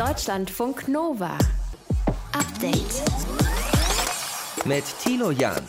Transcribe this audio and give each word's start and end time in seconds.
Deutschlandfunk 0.00 0.88
Nova. 0.88 1.36
Update. 2.32 3.02
Mit 4.64 4.82
Tilo 4.98 5.30
Jan. 5.30 5.60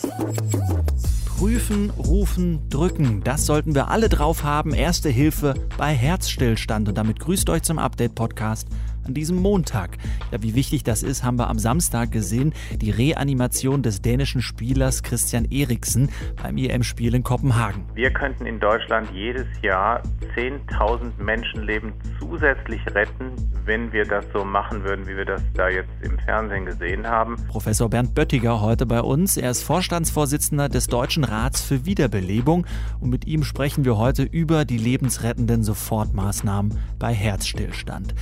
Prüfen, 1.25 1.89
rufen, 1.89 2.69
drücken. 2.69 3.21
Das 3.25 3.45
sollten 3.45 3.75
wir 3.75 3.89
alle 3.89 4.07
drauf 4.07 4.45
haben. 4.45 4.73
Erste 4.73 5.09
Hilfe 5.09 5.55
bei 5.77 5.93
Herzstillstand. 5.93 6.87
Und 6.87 6.97
damit 6.97 7.19
grüßt 7.19 7.49
euch 7.49 7.63
zum 7.63 7.77
Update-Podcast 7.77 8.69
an 9.11 9.15
diesem 9.15 9.41
Montag. 9.41 9.97
Ja, 10.31 10.41
wie 10.41 10.55
wichtig 10.55 10.83
das 10.83 11.03
ist, 11.03 11.25
haben 11.25 11.37
wir 11.37 11.49
am 11.49 11.59
Samstag 11.59 12.13
gesehen. 12.13 12.53
Die 12.77 12.91
Reanimation 12.91 13.81
des 13.81 14.01
dänischen 14.01 14.41
Spielers 14.41 15.03
Christian 15.03 15.43
Eriksen 15.51 16.09
beim 16.41 16.55
EM-Spiel 16.55 17.13
in 17.13 17.21
Kopenhagen. 17.21 17.83
Wir 17.93 18.09
könnten 18.11 18.45
in 18.45 18.61
Deutschland 18.61 19.09
jedes 19.13 19.47
Jahr 19.61 20.01
10.000 20.37 21.21
Menschenleben 21.21 21.91
zusätzlich 22.19 22.79
retten, 22.95 23.33
wenn 23.65 23.91
wir 23.91 24.05
das 24.05 24.23
so 24.33 24.45
machen 24.45 24.81
würden, 24.85 25.05
wie 25.07 25.17
wir 25.17 25.25
das 25.25 25.41
da 25.55 25.67
jetzt 25.67 25.91
im 26.03 26.17
Fernsehen 26.19 26.65
gesehen 26.65 27.05
haben. 27.05 27.35
Professor 27.49 27.89
Bernd 27.89 28.15
Böttiger 28.15 28.61
heute 28.61 28.85
bei 28.85 29.01
uns. 29.01 29.35
Er 29.35 29.51
ist 29.51 29.63
Vorstandsvorsitzender 29.63 30.69
des 30.69 30.87
Deutschen 30.87 31.25
Rats 31.25 31.61
für 31.61 31.85
Wiederbelebung 31.85 32.65
und 33.01 33.09
mit 33.09 33.27
ihm 33.27 33.43
sprechen 33.43 33.83
wir 33.83 33.97
heute 33.97 34.23
über 34.23 34.63
die 34.63 34.77
lebensrettenden 34.77 35.63
Sofortmaßnahmen 35.63 36.77
bei 36.97 37.13
Herzstillstand. 37.13 38.15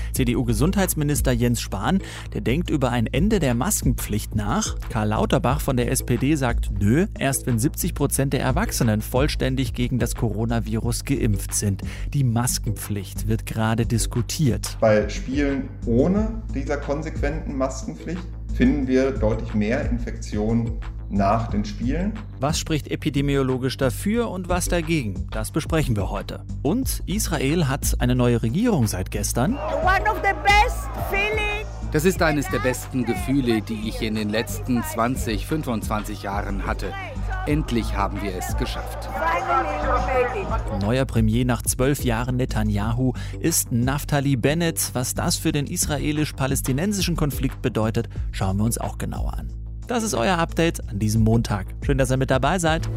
CDU-Gesundheitsminister 0.80 1.32
Jens 1.32 1.62
Spahn, 1.62 2.00
der 2.34 2.42
denkt 2.42 2.70
über 2.70 2.92
ein 2.92 3.08
Ende 3.08 3.40
der 3.40 3.54
Maskenpflicht 3.54 4.36
nach. 4.36 4.78
Karl 4.90 5.10
Lauterbach 5.10 5.60
von 5.60 5.76
der 5.76 5.92
SPD 5.92 6.36
sagt, 6.36 6.72
nö, 6.80 7.08
erst 7.18 7.48
wenn 7.48 7.60
70 7.60 7.94
Prozent 7.94 8.34
der 8.34 8.42
Erwachsenen 8.42 9.02
vollständig 9.02 9.74
gegen 9.74 10.00
das 10.00 10.16
Coronavirus 10.16 11.04
geimpft 11.04 11.54
sind. 11.54 11.82
Die 12.14 12.24
Maskenpflicht 12.24 13.28
wird 13.28 13.46
gerade 13.46 13.86
diskutiert. 13.86 14.78
Bei 14.80 15.10
Spielen 15.10 15.70
ohne 15.86 16.42
dieser 16.54 16.78
konsequenten 16.78 17.58
Maskenpflicht 17.58 18.24
finden 18.54 18.88
wir 18.88 19.12
deutlich 19.12 19.54
mehr 19.54 19.90
Infektionen 19.90 20.80
nach 21.10 21.48
den 21.48 21.66
Spielen. 21.66 22.14
Was 22.40 22.60
spricht 22.60 22.90
epidemiologisch 22.90 23.78
dafür 23.78 24.30
und 24.30 24.50
was 24.50 24.66
dagegen? 24.66 25.28
Das 25.32 25.52
besprechen 25.52 25.96
wir 25.96 26.10
heute. 26.10 26.44
Und 26.62 27.04
Israel 27.06 27.68
hat 27.68 27.96
eine 28.00 28.16
neue 28.16 28.42
Regierung 28.42 28.88
seit 28.88 29.12
gestern. 29.12 29.58
Das 31.92 32.06
ist 32.06 32.22
eines 32.22 32.48
der 32.50 32.60
besten 32.60 33.04
Gefühle, 33.04 33.62
die 33.62 33.90
ich 33.90 34.02
in 34.02 34.14
den 34.14 34.30
letzten 34.30 34.84
20, 34.84 35.48
25 35.48 36.22
Jahren 36.22 36.68
hatte. 36.68 36.94
Endlich 37.48 37.96
haben 37.96 38.22
wir 38.22 38.36
es 38.36 38.56
geschafft. 38.58 39.10
Neuer 40.82 41.06
Premier 41.06 41.46
nach 41.46 41.64
zwölf 41.64 42.04
Jahren 42.04 42.36
Netanyahu 42.36 43.14
ist 43.40 43.72
Naftali 43.72 44.36
Bennett. 44.36 44.92
Was 44.94 45.16
das 45.16 45.38
für 45.38 45.52
den 45.52 45.66
israelisch-palästinensischen 45.66 47.16
Konflikt 47.16 47.64
bedeutet, 47.64 48.08
schauen 48.32 48.58
wir 48.58 48.66
uns 48.66 48.78
auch 48.78 49.00
genauer 49.00 49.34
an. 49.34 49.59
Das 49.90 50.04
ist 50.04 50.14
euer 50.14 50.38
Update 50.38 50.88
an 50.88 51.00
diesem 51.00 51.24
Montag. 51.24 51.66
Schön, 51.84 51.98
dass 51.98 52.12
ihr 52.12 52.18
mit 52.18 52.30
dabei 52.30 52.60
seid. 52.60 52.88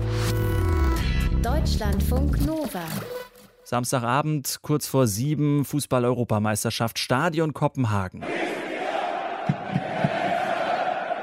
Deutschlandfunk 1.43 2.45
Nova. 2.45 2.85
Samstagabend, 3.65 4.59
kurz 4.61 4.87
vor 4.87 5.07
sieben, 5.07 5.65
Fußball-Europameisterschaft, 5.65 6.99
Stadion 6.99 7.55
Kopenhagen. 7.55 8.23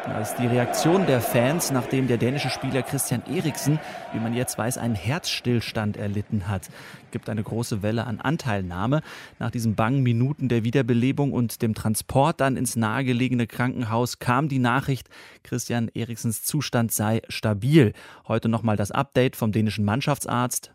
Das 0.08 0.32
ist 0.32 0.40
die 0.40 0.48
Reaktion 0.48 1.06
der 1.06 1.22
Fans, 1.22 1.72
nachdem 1.72 2.08
der 2.08 2.18
dänische 2.18 2.50
Spieler 2.50 2.82
Christian 2.82 3.22
Eriksen, 3.32 3.80
wie 4.12 4.20
man 4.20 4.34
jetzt 4.34 4.58
weiß, 4.58 4.80
einen 4.80 4.96
Herzstillstand 4.96 5.98
erlitten 5.98 6.48
hat. 6.48 6.64
Gibt 7.12 7.30
eine 7.30 7.44
große 7.44 7.82
Welle 7.84 8.06
an 8.06 8.20
Anteilnahme. 8.20 9.02
Nach 9.40 9.52
diesen 9.52 9.76
bangen 9.76 10.04
Minuten 10.04 10.50
der 10.50 10.64
Wiederbelebung 10.64 11.32
und 11.32 11.62
dem 11.62 11.74
Transport 11.76 12.42
dann 12.42 12.58
ins 12.58 12.76
nahegelegene 12.76 13.48
Krankenhaus 13.48 14.20
kam 14.20 14.50
die 14.50 14.60
Nachricht, 14.60 15.10
Christian 15.44 15.90
Eriksens 15.94 16.44
Zustand 16.44 16.92
sei 16.92 17.22
stabil. 17.30 17.94
Heute 18.28 18.50
nochmal 18.50 18.76
das 18.76 18.92
Update 18.92 19.36
vom 19.36 19.52
dänischen 19.52 19.86
Mannschaftsarzt. 19.86 20.72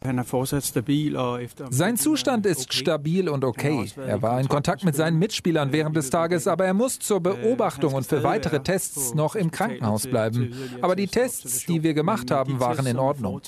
Sein 1.71 1.97
Zustand 1.97 2.47
ist 2.47 2.73
stabil 2.73 3.29
und 3.29 3.45
okay. 3.45 3.91
Er 3.97 4.23
war 4.23 4.41
in 4.41 4.49
Kontakt 4.49 4.85
mit 4.85 4.95
seinen 4.95 5.19
Mitspielern 5.19 5.73
während 5.73 5.97
des 5.97 6.11
Tages, 6.11 6.47
aber 6.47 6.65
er 6.65 6.75
muss 6.75 6.99
zur 6.99 7.21
Beobachtung 7.21 7.95
und 7.95 8.07
für 8.07 8.23
weitere 8.23 8.61
Tests 8.61 9.15
noch 9.15 9.25
noch 9.25 9.35
im 9.35 9.51
Krankenhaus 9.51 10.07
bleiben. 10.07 10.53
Aber 10.81 10.97
die 10.97 11.07
Tests, 11.07 11.67
die 11.67 11.83
wir 11.83 11.95
gemacht 11.95 12.31
haben, 12.31 12.61
waren 12.61 12.87
in 12.87 12.99
Ordnung. 12.99 13.41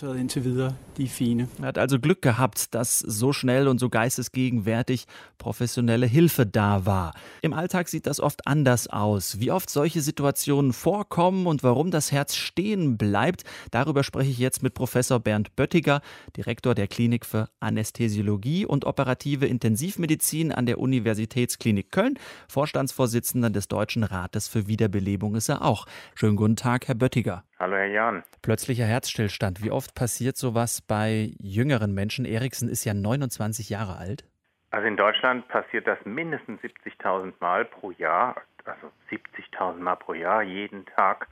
Er 1.61 1.67
hat 1.67 1.79
also 1.79 2.01
Glück 2.01 2.23
gehabt, 2.23 2.75
dass 2.77 2.99
so 2.99 3.33
schnell 3.33 3.69
und 3.69 3.79
so 3.79 3.89
geistesgegenwärtig 3.89 5.07
professionelle 5.39 6.05
Hilfe 6.05 6.45
da 6.45 6.85
war. 6.85 7.15
Im 7.41 7.55
Alltag 7.55 7.89
sieht 7.89 8.07
das 8.07 8.21
oft 8.21 8.47
anders 8.47 8.87
aus. 8.87 9.41
Wie 9.41 9.51
oft 9.51 9.71
solche 9.71 10.03
Situationen 10.03 10.75
vorkommen 10.75 11.47
und 11.47 11.63
warum 11.63 11.91
das 11.91 12.13
Herz 12.13 12.35
stehen 12.35 12.99
bleibt, 12.99 13.45
darüber 13.71 14.05
spreche 14.05 14.31
ich 14.31 14.37
jetzt 14.37 14.63
mit 14.63 14.75
Professor 14.75 15.19
Bernd 15.19 15.57
Böttiger, 15.57 16.03
Direktor 16.37 16.75
der 16.75 16.87
Klinik 16.87 17.25
für 17.25 17.49
Anästhesiologie 17.61 18.67
und 18.67 18.85
operative 18.85 19.47
Intensivmedizin 19.47 20.53
an 20.53 20.67
der 20.67 20.79
Universitätsklinik 20.79 21.91
Köln, 21.91 22.19
Vorstandsvorsitzender 22.47 23.49
des 23.49 23.69
Deutschen 23.69 24.05
Rates 24.05 24.49
für 24.49 24.67
Wiederbelebung 24.67 25.35
ist 25.35 25.49
er 25.49 25.65
auch. 25.65 25.87
Schönen 26.15 26.37
guten 26.37 26.57
Tag, 26.57 26.89
Herr 26.89 26.95
Böttiger. 26.95 27.43
Hallo, 27.59 27.77
Herr 27.77 27.87
Jan. 27.87 28.23
Plötzlicher 28.43 28.85
Herzstillstand. 28.85 29.63
Wie 29.63 29.71
oft 29.71 29.95
passiert 29.95 30.37
sowas 30.37 30.83
bei 30.83 31.31
jüngeren 31.39 31.95
Menschen? 31.95 32.27
Eriksen 32.27 32.69
ist 32.69 32.85
ja 32.85 32.93
29 32.93 33.71
Jahre 33.71 33.97
alt. 33.97 34.25
Also 34.71 34.87
in 34.87 34.97
Deutschland 34.97 35.49
passiert 35.49 35.87
das 35.87 35.99
mindestens 36.05 36.61
70.000 36.61 37.33
Mal 37.41 37.65
pro 37.65 37.93
Jahr, 37.93 38.37
also 38.65 38.91
70.000 39.11 39.79
Mal 39.79 39.97
pro 39.97 40.13
Jahr, 40.13 40.43
jeden 40.43 40.85
Tag, 40.85 41.29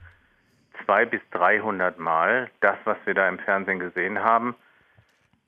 zwei 0.85 1.05
bis 1.05 1.21
300 1.33 1.99
Mal. 1.99 2.51
Das, 2.61 2.77
was 2.85 2.97
wir 3.05 3.13
da 3.13 3.29
im 3.29 3.39
Fernsehen 3.39 3.81
gesehen 3.81 4.21
haben, 4.21 4.55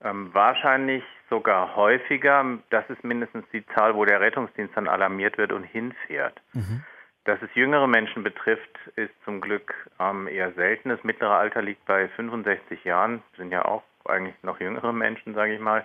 ähm, 0.03 0.29
wahrscheinlich 0.35 1.05
sogar 1.31 1.75
häufiger. 1.75 2.45
Das 2.69 2.85
ist 2.91 3.03
mindestens 3.03 3.47
die 3.53 3.65
Zahl, 3.75 3.95
wo 3.95 4.05
der 4.05 4.21
Rettungsdienst 4.21 4.77
dann 4.77 4.89
alarmiert 4.89 5.39
wird 5.39 5.53
und 5.53 5.65
hinfährt. 5.65 6.39
Mhm. 6.53 6.85
Dass 7.27 7.43
es 7.43 7.51
jüngere 7.55 7.89
Menschen 7.89 8.23
betrifft, 8.23 8.79
ist 8.95 9.13
zum 9.25 9.41
Glück 9.41 9.75
ähm, 9.99 10.29
eher 10.29 10.53
selten. 10.53 10.91
Das 10.91 11.03
mittlere 11.03 11.37
Alter 11.37 11.61
liegt 11.61 11.85
bei 11.85 12.09
65 12.11 12.85
Jahren, 12.85 13.21
sind 13.37 13.51
ja 13.51 13.65
auch 13.65 13.83
eigentlich 14.05 14.37
noch 14.45 14.61
jüngere 14.61 14.93
Menschen, 14.93 15.35
sage 15.35 15.55
ich 15.55 15.61
mal. 15.61 15.85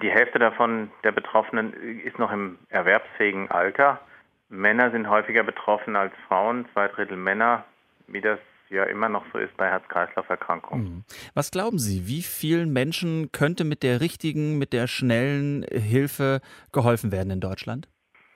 Die 0.00 0.10
Hälfte 0.10 0.38
davon 0.38 0.92
der 1.02 1.10
Betroffenen 1.10 1.72
ist 2.04 2.16
noch 2.20 2.30
im 2.30 2.58
erwerbsfähigen 2.68 3.50
Alter. 3.50 4.00
Männer 4.48 4.92
sind 4.92 5.08
häufiger 5.08 5.42
betroffen 5.42 5.96
als 5.96 6.14
Frauen, 6.28 6.66
zwei 6.72 6.86
Drittel 6.86 7.16
Männer, 7.16 7.64
wie 8.06 8.20
das 8.20 8.38
ja 8.70 8.84
immer 8.84 9.08
noch 9.08 9.24
so 9.32 9.38
ist 9.38 9.56
bei 9.56 9.68
Herz-Kreislauf-Erkrankungen. 9.68 10.84
Mhm. 10.84 11.04
Was 11.34 11.50
glauben 11.50 11.80
Sie, 11.80 12.06
wie 12.06 12.22
vielen 12.22 12.72
Menschen 12.72 13.32
könnte 13.32 13.64
mit 13.64 13.82
der 13.82 14.00
richtigen, 14.00 14.58
mit 14.58 14.72
der 14.72 14.86
schnellen 14.86 15.64
Hilfe 15.64 16.40
geholfen 16.70 17.10
werden 17.10 17.30
in 17.30 17.40
Deutschland? 17.40 17.88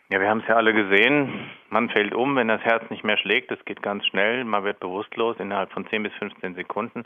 Ja, 0.09 0.21
wir 0.21 0.29
haben 0.29 0.41
es 0.41 0.47
ja 0.47 0.55
alle 0.55 0.73
gesehen. 0.73 1.51
Man 1.69 1.91
fällt 1.91 2.15
um, 2.15 2.37
wenn 2.37 2.49
das 2.49 2.63
Herz 2.63 2.89
nicht 2.91 3.03
mehr 3.03 3.19
schlägt. 3.19 3.51
Das 3.51 3.65
geht 3.65 3.83
ganz 3.83 4.07
schnell. 4.07 4.45
Man 4.45 4.63
wird 4.63 4.79
bewusstlos 4.79 5.37
innerhalb 5.41 5.73
von 5.73 5.87
10 5.89 6.05
bis 6.05 6.13
15 6.15 6.55
Sekunden, 6.55 7.05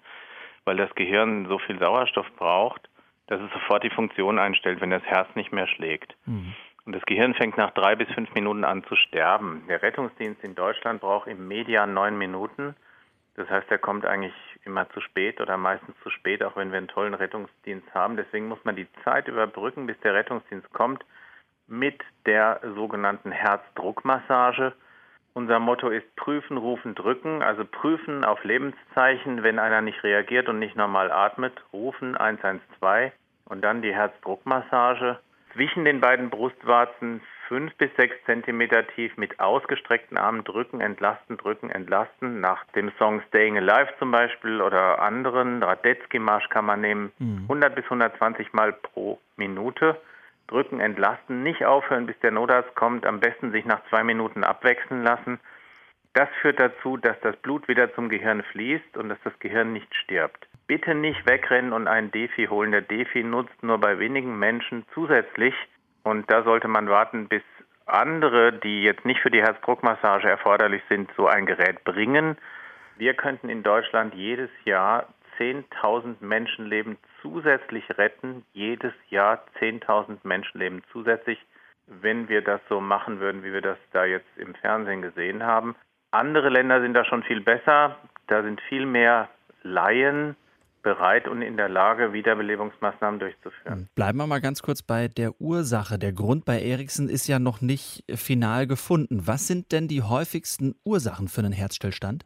weil 0.65 0.77
das 0.77 0.95
Gehirn 0.95 1.47
so 1.47 1.59
viel 1.59 1.79
Sauerstoff 1.79 2.27
braucht, 2.37 2.91
dass 3.29 3.41
es 3.41 3.51
sofort 3.53 3.85
die 3.85 3.91
Funktion 3.91 4.39
einstellt, 4.39 4.83
wenn 4.83 4.91
das 4.91 5.05
Herz 5.05 5.29
nicht 5.35 5.51
mehr 5.53 5.67
schlägt. 5.67 6.15
Mhm. 6.27 6.55
Und 6.85 6.95
das 6.95 7.03
Gehirn 7.07 7.35
fängt 7.35 7.57
nach 7.57 7.71
drei 7.71 7.97
bis 7.97 8.09
fünf 8.13 8.35
Minuten 8.35 8.65
an 8.65 8.85
zu 8.85 8.97
sterben. 8.97 9.65
Der 9.69 9.83
Rettungsdienst 9.83 10.45
in 10.45 10.55
Deutschland 10.55 11.01
braucht 11.01 11.29
im 11.29 11.49
Median 11.49 11.95
neun 11.95 12.19
Minuten. 12.19 12.75
Das 13.37 13.49
heißt, 13.49 13.71
er 13.71 13.79
kommt 13.79 14.05
eigentlich 14.05 14.35
immer 14.65 14.89
zu 14.91 15.01
spät 15.01 15.41
oder 15.41 15.57
meistens 15.57 15.95
zu 16.03 16.11
spät, 16.11 16.43
auch 16.43 16.57
wenn 16.57 16.71
wir 16.71 16.79
einen 16.79 16.89
tollen 16.89 17.15
Rettungsdienst 17.15 17.95
haben. 17.95 18.17
Deswegen 18.17 18.49
muss 18.49 18.63
man 18.65 18.77
die 18.77 18.89
Zeit 19.05 19.29
überbrücken, 19.29 19.87
bis 19.87 19.99
der 20.01 20.15
Rettungsdienst 20.15 20.71
kommt 20.73 21.03
mit 21.71 22.03
der 22.27 22.61
sogenannten 22.75 23.31
Herzdruckmassage. 23.33 24.73
Unser 25.33 25.61
Motto 25.61 25.89
ist 25.89 26.17
prüfen, 26.17 26.57
rufen, 26.57 26.95
drücken, 26.95 27.43
also 27.43 27.65
prüfen 27.65 28.25
auf 28.25 28.43
Lebenszeichen, 28.45 29.43
wenn 29.45 29.59
einer 29.59 29.81
nicht 29.81 30.03
reagiert 30.03 30.49
und 30.49 30.59
nicht 30.59 30.77
normal 30.77 31.13
atmet, 31.13 31.53
rufen 31.73 32.17
112 32.17 33.13
und 33.45 33.63
dann 33.63 33.81
die 33.81 33.95
Herzdruckmassage. 33.95 35.19
Zwischen 35.53 35.85
den 35.85 36.01
beiden 36.01 36.31
Brustwarzen 36.31 37.21
fünf 37.49 37.75
bis 37.77 37.91
sechs 37.97 38.15
Zentimeter 38.27 38.87
tief 38.87 39.17
mit 39.17 39.41
ausgestreckten 39.41 40.19
Armen 40.19 40.45
drücken, 40.45 40.81
entlasten, 40.81 41.37
drücken, 41.37 41.71
entlasten. 41.71 42.41
Nach 42.41 42.65
dem 42.77 42.93
Song 42.99 43.21
Staying 43.29 43.57
Alive 43.57 43.93
zum 43.99 44.13
Beispiel 44.13 44.61
oder 44.61 45.01
anderen, 45.01 45.63
Radetzky-Marsch 45.63 46.49
kann 46.49 46.65
man 46.65 46.81
nehmen, 46.81 47.13
100 47.19 47.71
mhm. 47.71 47.75
bis 47.75 47.85
120 47.85 48.53
Mal 48.53 48.73
pro 48.73 49.19
Minute 49.37 50.01
drücken, 50.51 50.81
entlasten, 50.81 51.43
nicht 51.43 51.65
aufhören, 51.65 52.07
bis 52.07 52.19
der 52.21 52.31
Notarzt 52.31 52.75
kommt, 52.75 53.07
am 53.07 53.21
besten 53.21 53.53
sich 53.53 53.65
nach 53.65 53.81
zwei 53.89 54.03
Minuten 54.05 54.45
abwechseln 54.45 55.03
lassen. 55.03 55.41
Das 56.13 56.29
führt 56.41 56.61
dazu, 56.61 56.97
dass 56.97 57.19
das 57.21 57.37
Blut 57.37 57.69
wieder 57.69 57.95
zum 57.95 58.09
Gehirn 58.09 58.43
fließt 58.43 58.97
und 58.97 59.09
dass 59.09 59.19
das 59.23 59.39
Gehirn 59.39 59.73
nicht 59.73 59.95
stirbt. 59.95 60.49
Bitte 60.67 60.95
nicht 60.95 61.25
wegrennen 61.29 61.73
und 61.73 61.87
einen 61.87 62.11
Defi 62.11 62.47
holen. 62.47 62.73
Der 62.73 62.81
Defi 62.81 63.23
nutzt 63.23 63.63
nur 63.63 63.79
bei 63.79 63.99
wenigen 63.99 64.39
Menschen 64.39 64.85
zusätzlich 64.93 65.55
und 66.03 66.31
da 66.31 66.43
sollte 66.43 66.69
man 66.69 66.89
warten, 66.89 67.29
bis 67.29 67.43
andere, 67.87 68.53
die 68.53 68.83
jetzt 68.83 69.05
nicht 69.05 69.21
für 69.21 69.31
die 69.31 69.43
Herzdruckmassage 69.43 70.29
erforderlich 70.29 70.83
sind, 70.89 71.11
so 71.17 71.27
ein 71.27 71.47
Gerät 71.47 71.85
bringen. 71.85 72.37
Wir 72.97 73.15
könnten 73.15 73.49
in 73.49 73.63
Deutschland 73.63 74.15
jedes 74.15 74.51
Jahr 74.65 75.09
10.000 75.39 76.17
Menschenleben 76.21 76.99
zusätzlich 77.23 77.85
retten, 77.99 78.45
jedes 78.53 78.93
Jahr 79.09 79.45
10.000 79.61 80.19
Menschenleben 80.23 80.83
zusätzlich, 80.93 81.39
wenn 81.87 82.29
wir 82.29 82.43
das 82.43 82.61
so 82.69 82.81
machen 82.81 83.21
würden, 83.21 83.43
wie 83.43 83.53
wir 83.53 83.63
das 83.63 83.79
da 83.93 84.05
jetzt 84.05 84.29
im 84.37 84.55
Fernsehen 84.55 85.03
gesehen 85.03 85.43
haben. 85.43 85.75
Andere 86.11 86.49
Länder 86.49 86.81
sind 86.81 86.95
da 86.95 87.05
schon 87.05 87.23
viel 87.23 87.41
besser, 87.41 87.97
da 88.27 88.43
sind 88.43 88.61
viel 88.69 88.87
mehr 88.87 89.29
Laien 89.63 90.37
bereit 90.83 91.29
und 91.29 91.43
in 91.43 91.57
der 91.57 91.69
Lage, 91.69 92.13
Wiederbelebungsmaßnahmen 92.13 93.21
durchzuführen. 93.21 93.89
Bleiben 93.95 94.19
wir 94.19 94.27
mal 94.27 94.41
ganz 94.41 94.63
kurz 94.63 94.83
bei 94.83 95.09
der 95.09 95.39
Ursache. 95.41 95.99
Der 95.99 96.13
Grund 96.13 96.45
bei 96.45 96.61
Eriksen 96.61 97.09
ist 97.09 97.27
ja 97.27 97.39
noch 97.39 97.61
nicht 97.61 98.05
final 98.15 98.67
gefunden. 98.67 99.27
Was 99.27 99.47
sind 99.47 99.73
denn 99.73 99.89
die 99.89 100.03
häufigsten 100.03 100.75
Ursachen 100.85 101.29
für 101.29 101.41
einen 101.41 101.53
Herzstillstand? 101.53 102.25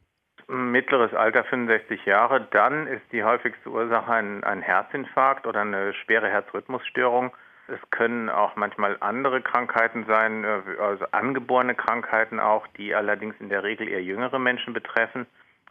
Mittleres 0.49 1.14
Alter 1.14 1.44
65 1.44 2.05
Jahre. 2.05 2.46
Dann 2.50 2.87
ist 2.87 3.02
die 3.12 3.25
häufigste 3.25 3.70
Ursache 3.70 4.12
ein, 4.12 4.44
ein 4.44 4.62
Herzinfarkt 4.62 5.46
oder 5.46 5.62
eine 5.62 5.94
schwere 5.94 6.29
Herzrhythmusstörung. 6.29 7.32
Es 7.67 7.81
können 7.91 8.29
auch 8.29 8.56
manchmal 8.56 8.99
andere 9.00 9.41
Krankheiten 9.41 10.05
sein, 10.06 10.44
äh, 10.44 10.61
also 10.81 11.06
angeborene 11.12 11.75
Krankheiten 11.75 12.41
auch, 12.41 12.67
die 12.76 12.94
allerdings 12.94 13.35
in 13.41 13.49
der 13.49 13.62
Regel 13.62 13.88
eher 13.88 14.02
jüngere 14.02 14.38
Menschen 14.38 14.75
betreffen. 14.75 15.26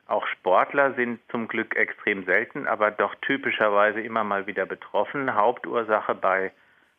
Auch 0.07 0.25
Sportler 0.27 0.93
sind 0.95 1.19
zum 1.29 1.47
Glück 1.47 1.75
extrem 1.75 2.25
selten, 2.25 2.67
aber 2.67 2.91
doch 2.91 3.15
typischerweise 3.21 4.01
immer 4.01 4.23
mal 4.23 4.47
wieder 4.47 4.65
betroffen. 4.65 5.35
Hauptursache 5.35 6.15
bei 6.15 6.51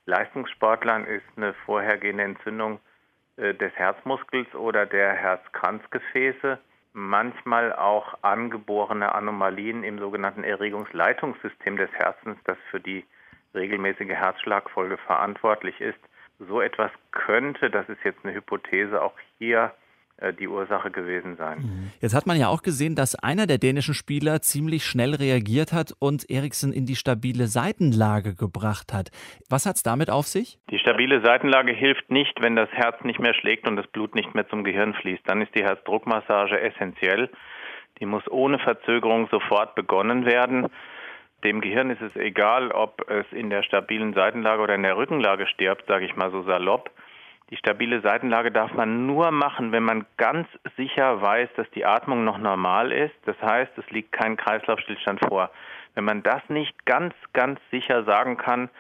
Leistungssportlern 0.06 1.05
ist 1.06 1.25
eine 1.37 1.55
vorhergehende 1.67 2.25
Entzündung 2.25 2.79
äh, 3.37 3.53
des 3.53 3.75
Herzmuskels 3.75 4.55
oder 4.55 4.87
der 4.87 5.12
Herzkranzgefäße 5.12 6.59
manchmal 6.94 7.73
auch 7.73 8.14
angeborene 8.23 9.14
Anomalien 9.14 9.85
im 9.85 9.99
sogenannten 9.99 10.44
Erregungsleitungssystem 10.44 11.76
des 11.76 11.91
Herzens, 11.93 12.38
das 12.44 12.56
für 12.70 12.81
die 12.81 13.05
regelmäßige 13.55 14.11
Herzschlagfolge 14.11 14.96
verantwortlich 14.96 15.81
ist. 15.81 15.99
So 16.38 16.61
etwas 16.61 16.91
könnte, 17.11 17.69
das 17.69 17.88
ist 17.88 18.02
jetzt 18.05 18.25
eine 18.25 18.35
Hypothese, 18.35 19.02
auch 19.02 19.14
hier 19.38 19.75
die 20.38 20.49
Ursache 20.49 20.90
gewesen 20.90 21.37
sein. 21.37 21.58
Mhm. 21.58 21.90
Jetzt 22.00 22.14
hat 22.14 22.26
man 22.26 22.38
ja 22.38 22.49
auch 22.49 22.62
gesehen, 22.62 22.94
dass 22.94 23.14
einer 23.14 23.46
der 23.46 23.58
dänischen 23.58 23.94
Spieler 23.94 24.40
ziemlich 24.40 24.84
schnell 24.84 25.14
reagiert 25.14 25.72
hat 25.72 25.93
und 25.99 26.31
Eriksen 26.31 26.72
in 26.72 26.87
die 26.87 26.96
stabile 26.96 27.46
Seitenlage 27.46 28.34
gebracht 28.34 28.93
hat. 28.93 29.11
Was 29.50 29.66
hat 29.66 29.76
es 29.76 29.82
damit 29.82 30.11
auf 30.11 30.26
sich? 30.26 30.58
Die 30.70 30.78
stabile 30.78 31.20
Seitenlage 31.25 31.72
hilft 31.72 32.11
nicht, 32.11 32.40
wenn 32.40 32.56
das 32.56 32.70
Herz 32.70 33.02
nicht 33.05 33.19
mehr 33.19 33.34
schlägt 33.34 33.69
und 33.69 33.76
das 33.76 33.87
Blut 33.88 34.14
nicht 34.14 34.34
mehr 34.34 34.49
zum 34.49 34.64
Gehirn 34.64 34.94
fließt. 34.94 35.22
Dann 35.26 35.43
ist 35.43 35.55
die 35.55 35.64
Herzdruckmassage 35.64 36.61
essentiell. 36.61 37.28
Die 38.00 38.06
muss 38.06 38.26
ohne 38.31 38.58
Verzögerung 38.58 39.28
sofort 39.31 39.75
begonnen 39.75 40.26
werden. 40.26 40.69
Dem 41.44 41.61
Gehirn 41.61 41.90
ist 41.90 42.00
es 42.00 42.16
egal, 42.16 42.70
ob 42.70 43.08
es 43.11 43.26
in 43.32 43.50
der 43.50 43.62
stabilen 43.62 44.14
Seitenlage 44.14 44.62
oder 44.62 44.75
in 44.75 44.82
der 44.82 44.96
Rückenlage 44.96 45.46
stirbt, 45.46 45.87
sage 45.87 46.06
ich 46.06 46.16
mal 46.16 46.31
so 46.31 46.43
salopp. 46.43 46.90
Die 47.50 47.56
stabile 47.56 48.00
Seitenlage 48.00 48.50
darf 48.50 48.73
man 48.73 49.06
nur 49.06 49.31
machen, 49.31 49.70
wenn 49.70 49.82
man 49.82 50.06
ganz 50.17 50.49
sicher 50.76 51.20
weiß, 51.20 51.50
dass 51.56 51.70
die 51.70 51.85
Atmung 51.85 52.25
noch 52.25 52.38
normal 52.38 52.91
ist. 52.91 53.14
Das 53.26 53.41
heißt, 53.43 53.76
es 53.76 53.88
liegt 53.91 54.12
kein 54.12 54.37
Kreislaufstillstand 54.37 55.20
vor. 55.29 55.50
Wenn 55.94 56.05
man 56.05 56.23
das 56.23 56.43
nicht 56.49 56.87
ganz, 56.87 57.14
ganz 57.32 57.61
sicher 57.70 58.05
sagen 58.05 58.37
kann, 58.37 58.70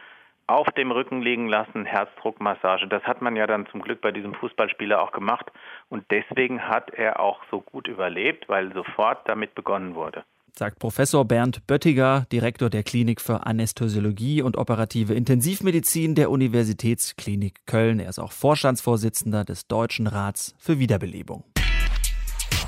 auf 0.46 0.66
dem 0.72 0.90
Rücken 0.90 1.22
liegen 1.22 1.48
lassen, 1.48 1.84
Herzdruckmassage. 1.84 2.86
Das 2.86 3.02
hat 3.04 3.22
man 3.22 3.36
ja 3.36 3.46
dann 3.46 3.66
zum 3.66 3.82
Glück 3.82 4.00
bei 4.00 4.12
diesem 4.12 4.34
Fußballspieler 4.34 5.00
auch 5.02 5.12
gemacht. 5.12 5.50
Und 5.88 6.04
deswegen 6.10 6.68
hat 6.68 6.90
er 6.90 7.20
auch 7.20 7.42
so 7.50 7.60
gut 7.60 7.88
überlebt, 7.88 8.48
weil 8.48 8.72
sofort 8.72 9.28
damit 9.28 9.54
begonnen 9.54 9.94
wurde 9.94 10.24
sagt 10.56 10.78
Professor 10.78 11.24
Bernd 11.24 11.66
Böttiger, 11.66 12.26
Direktor 12.30 12.70
der 12.70 12.82
Klinik 12.82 13.20
für 13.20 13.46
Anästhesiologie 13.46 14.42
und 14.42 14.56
operative 14.56 15.14
Intensivmedizin 15.14 16.14
der 16.14 16.30
Universitätsklinik 16.30 17.66
Köln. 17.66 18.00
Er 18.00 18.08
ist 18.08 18.18
auch 18.18 18.32
Vorstandsvorsitzender 18.32 19.44
des 19.44 19.66
Deutschen 19.66 20.06
Rats 20.06 20.54
für 20.58 20.78
Wiederbelebung. 20.78 21.44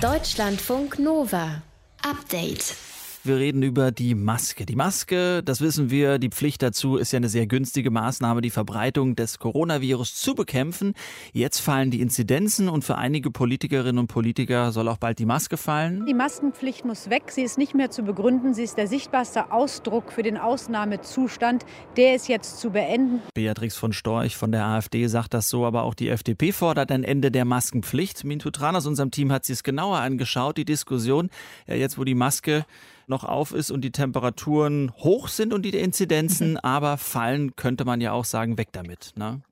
Deutschlandfunk 0.01 0.99
Nova. 0.99 1.63
Update. 2.03 2.77
Wir 3.27 3.39
reden 3.39 3.65
über 3.65 3.91
die 3.91 4.15
Maske. 4.15 4.67
Die 4.67 4.77
Maske, 4.77 5.43
das 5.43 5.61
wissen 5.61 5.91
wir, 5.91 6.21
die 6.21 6.29
Pflicht 6.29 6.63
dazu 6.63 6.97
ist 6.97 7.13
ja 7.13 7.17
eine 7.17 7.29
sehr 7.29 7.49
günstige 7.49 7.91
Maßnahme, 7.91 8.41
die 8.41 8.51
Verbreitung 8.51 9.17
des 9.17 9.41
Coronavirus 9.41 10.15
zu 10.15 10.37
bekämpfen. 10.37 10.95
Jetzt 11.33 11.59
fallen 11.59 11.91
die 11.91 12.01
Inzidenzen 12.03 12.69
und 12.69 12.85
für 12.85 12.99
einige 12.99 13.33
Politikerinnen 13.33 13.99
und 13.99 14.07
Politiker 14.07 14.71
soll 14.71 14.87
auch 14.87 14.99
bald 14.99 15.19
die 15.19 15.27
Maske 15.27 15.57
fallen. 15.57 16.07
Die 16.07 16.15
Maskenpflicht 16.15 16.85
muss 16.85 17.11
weg. 17.11 17.33
Sie 17.33 17.43
ist 17.43 17.59
nicht 17.59 17.75
mehr 17.75 17.91
zu 17.91 18.05
begründen. 18.05 18.55
Sie 18.55 18.63
ist 18.63 18.79
der 18.79 18.87
sichtbarste 18.87 19.51
Ausdruck 19.51 20.13
für 20.13 20.23
den 20.23 20.37
Ausnahmezustand. 20.37 21.67
Der 21.97 22.15
ist 22.15 22.29
jetzt 22.29 22.61
zu 22.61 22.71
beenden. 22.71 23.23
Beatrix 23.35 23.75
von 23.75 23.93
Storch 23.93 24.37
von 24.37 24.53
der 24.53 24.67
AfD 24.67 25.05
sagt 25.09 25.35
das 25.35 25.49
so, 25.49 25.67
aber 25.67 25.83
auch 25.83 25.95
die 25.95 26.11
FDP 26.11 26.53
fordert 26.53 26.93
ein 26.93 27.03
Ende 27.03 27.33
der 27.33 27.45
Maskenpflicht. 27.45 28.23
Mintu 28.23 28.51
Tran 28.51 28.77
aus 28.77 28.87
unserem 28.87 29.11
Team 29.11 29.33
hat 29.33 29.45
sich 29.45 29.55
es 29.55 29.63
genauer 29.65 29.99
angeschaut, 29.99 30.59
die 30.59 30.65
Diskussion. 30.65 31.29
Ja, 31.67 31.75
jetzt, 31.75 31.99
wo 31.99 32.05
die 32.05 32.15
Maske 32.15 32.65
noch 33.09 33.25
auf 33.25 33.53
ist 33.53 33.71
und 33.71 33.83
die 33.83 33.93
Temperaturen 33.93 34.93
hoch 34.97 35.29
sind 35.29 35.53
und 35.53 35.63
die 35.63 35.71
Inzidenzen 35.71 36.57
aber 36.63 36.99
fallen, 36.99 37.57
könnte 37.57 37.85
man 37.85 38.01
ja 38.01 38.13
auch 38.13 38.25
sagen, 38.25 38.59
weg 38.59 38.69
damit. 38.73 39.13
Ne? 39.17 39.43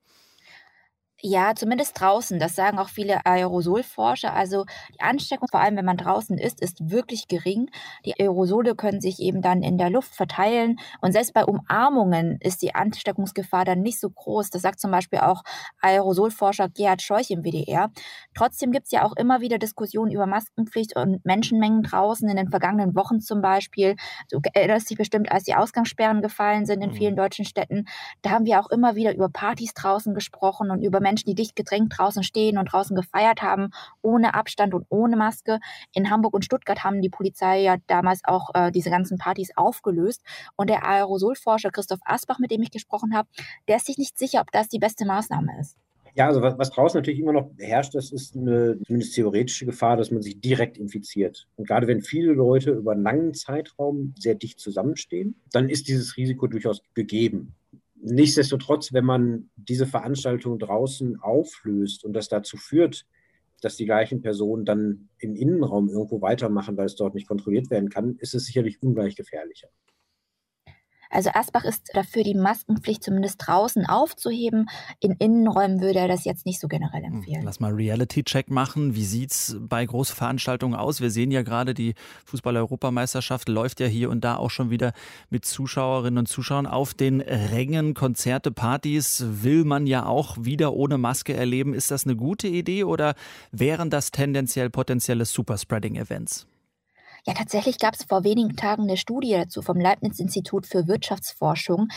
Ja, 1.26 1.54
zumindest 1.54 1.98
draußen. 1.98 2.38
Das 2.38 2.54
sagen 2.54 2.78
auch 2.78 2.90
viele 2.90 3.24
Aerosolforscher. 3.24 4.34
Also 4.34 4.66
die 4.92 5.00
Ansteckung, 5.00 5.48
vor 5.50 5.60
allem 5.60 5.74
wenn 5.74 5.84
man 5.86 5.96
draußen 5.96 6.36
ist, 6.36 6.60
ist 6.60 6.90
wirklich 6.90 7.28
gering. 7.28 7.70
Die 8.04 8.12
Aerosole 8.20 8.74
können 8.74 9.00
sich 9.00 9.20
eben 9.20 9.40
dann 9.40 9.62
in 9.62 9.78
der 9.78 9.88
Luft 9.88 10.14
verteilen. 10.14 10.76
Und 11.00 11.12
selbst 11.12 11.32
bei 11.32 11.46
Umarmungen 11.46 12.36
ist 12.42 12.60
die 12.60 12.74
Ansteckungsgefahr 12.74 13.64
dann 13.64 13.80
nicht 13.80 14.00
so 14.00 14.10
groß. 14.10 14.50
Das 14.50 14.60
sagt 14.60 14.80
zum 14.80 14.90
Beispiel 14.90 15.20
auch 15.20 15.44
Aerosolforscher 15.80 16.68
Gerhard 16.68 17.00
Scheuch 17.00 17.30
im 17.30 17.42
WDR. 17.42 17.90
Trotzdem 18.34 18.70
gibt 18.70 18.84
es 18.84 18.92
ja 18.92 19.02
auch 19.02 19.16
immer 19.16 19.40
wieder 19.40 19.56
Diskussionen 19.56 20.12
über 20.12 20.26
Maskenpflicht 20.26 20.94
und 20.94 21.24
Menschenmengen 21.24 21.84
draußen. 21.84 22.28
In 22.28 22.36
den 22.36 22.50
vergangenen 22.50 22.94
Wochen 22.94 23.20
zum 23.20 23.40
Beispiel. 23.40 23.96
Du 24.30 24.40
erinnerst 24.52 24.90
dich 24.90 24.98
bestimmt, 24.98 25.32
als 25.32 25.44
die 25.44 25.54
Ausgangssperren 25.54 26.20
gefallen 26.20 26.66
sind 26.66 26.82
in 26.82 26.90
mhm. 26.90 26.96
vielen 26.96 27.16
deutschen 27.16 27.46
Städten. 27.46 27.86
Da 28.20 28.28
haben 28.28 28.44
wir 28.44 28.60
auch 28.60 28.68
immer 28.68 28.94
wieder 28.94 29.14
über 29.14 29.30
Partys 29.30 29.72
draußen 29.72 30.12
gesprochen 30.12 30.70
und 30.70 30.82
über 30.82 31.00
Menschen, 31.00 31.13
Menschen, 31.14 31.28
die 31.28 31.36
dicht 31.36 31.54
gedrängt 31.54 31.94
draußen 31.96 32.24
stehen 32.24 32.58
und 32.58 32.66
draußen 32.72 32.96
gefeiert 32.96 33.40
haben, 33.40 33.70
ohne 34.02 34.34
Abstand 34.34 34.74
und 34.74 34.84
ohne 34.88 35.16
Maske. 35.16 35.60
In 35.92 36.10
Hamburg 36.10 36.34
und 36.34 36.44
Stuttgart 36.44 36.82
haben 36.82 37.02
die 37.02 37.08
Polizei 37.08 37.60
ja 37.62 37.76
damals 37.86 38.22
auch 38.24 38.50
äh, 38.54 38.72
diese 38.72 38.90
ganzen 38.90 39.16
Partys 39.16 39.50
aufgelöst. 39.56 40.22
Und 40.56 40.70
der 40.70 40.84
Aerosolforscher 40.84 41.70
Christoph 41.70 42.00
Asbach, 42.04 42.40
mit 42.40 42.50
dem 42.50 42.62
ich 42.62 42.72
gesprochen 42.72 43.14
habe, 43.14 43.28
der 43.68 43.76
ist 43.76 43.86
sich 43.86 43.96
nicht 43.96 44.18
sicher, 44.18 44.40
ob 44.40 44.50
das 44.50 44.68
die 44.68 44.80
beste 44.80 45.06
Maßnahme 45.06 45.52
ist. 45.60 45.76
Ja, 46.16 46.28
also 46.28 46.42
was, 46.42 46.58
was, 46.58 46.70
draußen 46.70 46.98
natürlich 46.98 47.18
immer 47.18 47.32
noch 47.32 47.50
herrscht, 47.58 47.94
das 47.94 48.12
ist 48.12 48.36
eine 48.36 48.78
zumindest 48.86 49.14
theoretische 49.14 49.66
Gefahr, 49.66 49.96
dass 49.96 50.12
man 50.12 50.22
sich 50.22 50.40
direkt 50.40 50.78
infiziert. 50.78 51.48
Und 51.56 51.66
gerade 51.66 51.88
wenn 51.88 52.02
viele 52.02 52.32
Leute 52.32 52.70
über 52.70 52.92
einen 52.92 53.02
langen 53.02 53.34
Zeitraum 53.34 54.14
sehr 54.16 54.36
dicht 54.36 54.60
zusammenstehen, 54.60 55.34
dann 55.50 55.68
ist 55.68 55.88
dieses 55.88 56.16
Risiko 56.16 56.46
durchaus 56.46 56.82
gegeben. 56.94 57.54
Nichtsdestotrotz, 58.06 58.92
wenn 58.92 59.06
man 59.06 59.48
diese 59.56 59.86
Veranstaltung 59.86 60.58
draußen 60.58 61.20
auflöst 61.20 62.04
und 62.04 62.12
das 62.12 62.28
dazu 62.28 62.58
führt, 62.58 63.06
dass 63.62 63.76
die 63.76 63.86
gleichen 63.86 64.20
Personen 64.20 64.66
dann 64.66 65.08
im 65.18 65.34
Innenraum 65.34 65.88
irgendwo 65.88 66.20
weitermachen, 66.20 66.76
weil 66.76 66.84
es 66.84 66.96
dort 66.96 67.14
nicht 67.14 67.26
kontrolliert 67.26 67.70
werden 67.70 67.88
kann, 67.88 68.16
ist 68.18 68.34
es 68.34 68.44
sicherlich 68.44 68.82
ungleich 68.82 69.16
gefährlicher. 69.16 69.68
Also 71.14 71.30
Asbach 71.32 71.64
ist 71.64 71.90
dafür, 71.94 72.24
die 72.24 72.34
Maskenpflicht 72.34 73.04
zumindest 73.04 73.36
draußen 73.46 73.86
aufzuheben. 73.86 74.66
In 74.98 75.12
Innenräumen 75.12 75.80
würde 75.80 76.00
er 76.00 76.08
das 76.08 76.24
jetzt 76.24 76.44
nicht 76.44 76.60
so 76.60 76.66
generell 76.66 77.04
hm, 77.04 77.14
empfehlen. 77.14 77.42
Lass 77.44 77.60
mal 77.60 77.72
Reality-Check 77.72 78.50
machen. 78.50 78.96
Wie 78.96 79.04
sieht 79.04 79.30
es 79.30 79.56
bei 79.60 79.86
Großveranstaltungen 79.86 80.76
aus? 80.76 81.00
Wir 81.00 81.10
sehen 81.10 81.30
ja 81.30 81.42
gerade, 81.42 81.72
die 81.72 81.94
Fußball-Europameisterschaft 82.26 83.48
läuft 83.48 83.78
ja 83.78 83.86
hier 83.86 84.10
und 84.10 84.24
da 84.24 84.36
auch 84.36 84.50
schon 84.50 84.70
wieder 84.70 84.92
mit 85.30 85.44
Zuschauerinnen 85.44 86.18
und 86.18 86.26
Zuschauern 86.26 86.66
auf 86.66 86.94
den 86.94 87.20
Rängen. 87.20 87.94
Konzerte, 87.94 88.50
Partys 88.50 89.24
will 89.28 89.64
man 89.64 89.86
ja 89.86 90.06
auch 90.06 90.36
wieder 90.40 90.74
ohne 90.74 90.98
Maske 90.98 91.34
erleben. 91.34 91.74
Ist 91.74 91.92
das 91.92 92.06
eine 92.06 92.16
gute 92.16 92.48
Idee 92.48 92.82
oder 92.82 93.14
wären 93.52 93.88
das 93.88 94.10
tendenziell 94.10 94.68
potenzielle 94.68 95.24
Superspreading-Events? 95.24 96.48
Ja, 97.26 97.32
tatsächlich 97.32 97.78
gab 97.78 97.94
es 97.94 98.04
vor 98.04 98.22
wenigen 98.22 98.54
Tagen 98.54 98.82
eine 98.82 98.98
Studie 98.98 99.32
dazu 99.32 99.62
vom 99.62 99.80
Leibniz-Institut 99.80 100.66
für 100.66 100.86
Wirtschaftsforschung. 100.86 101.88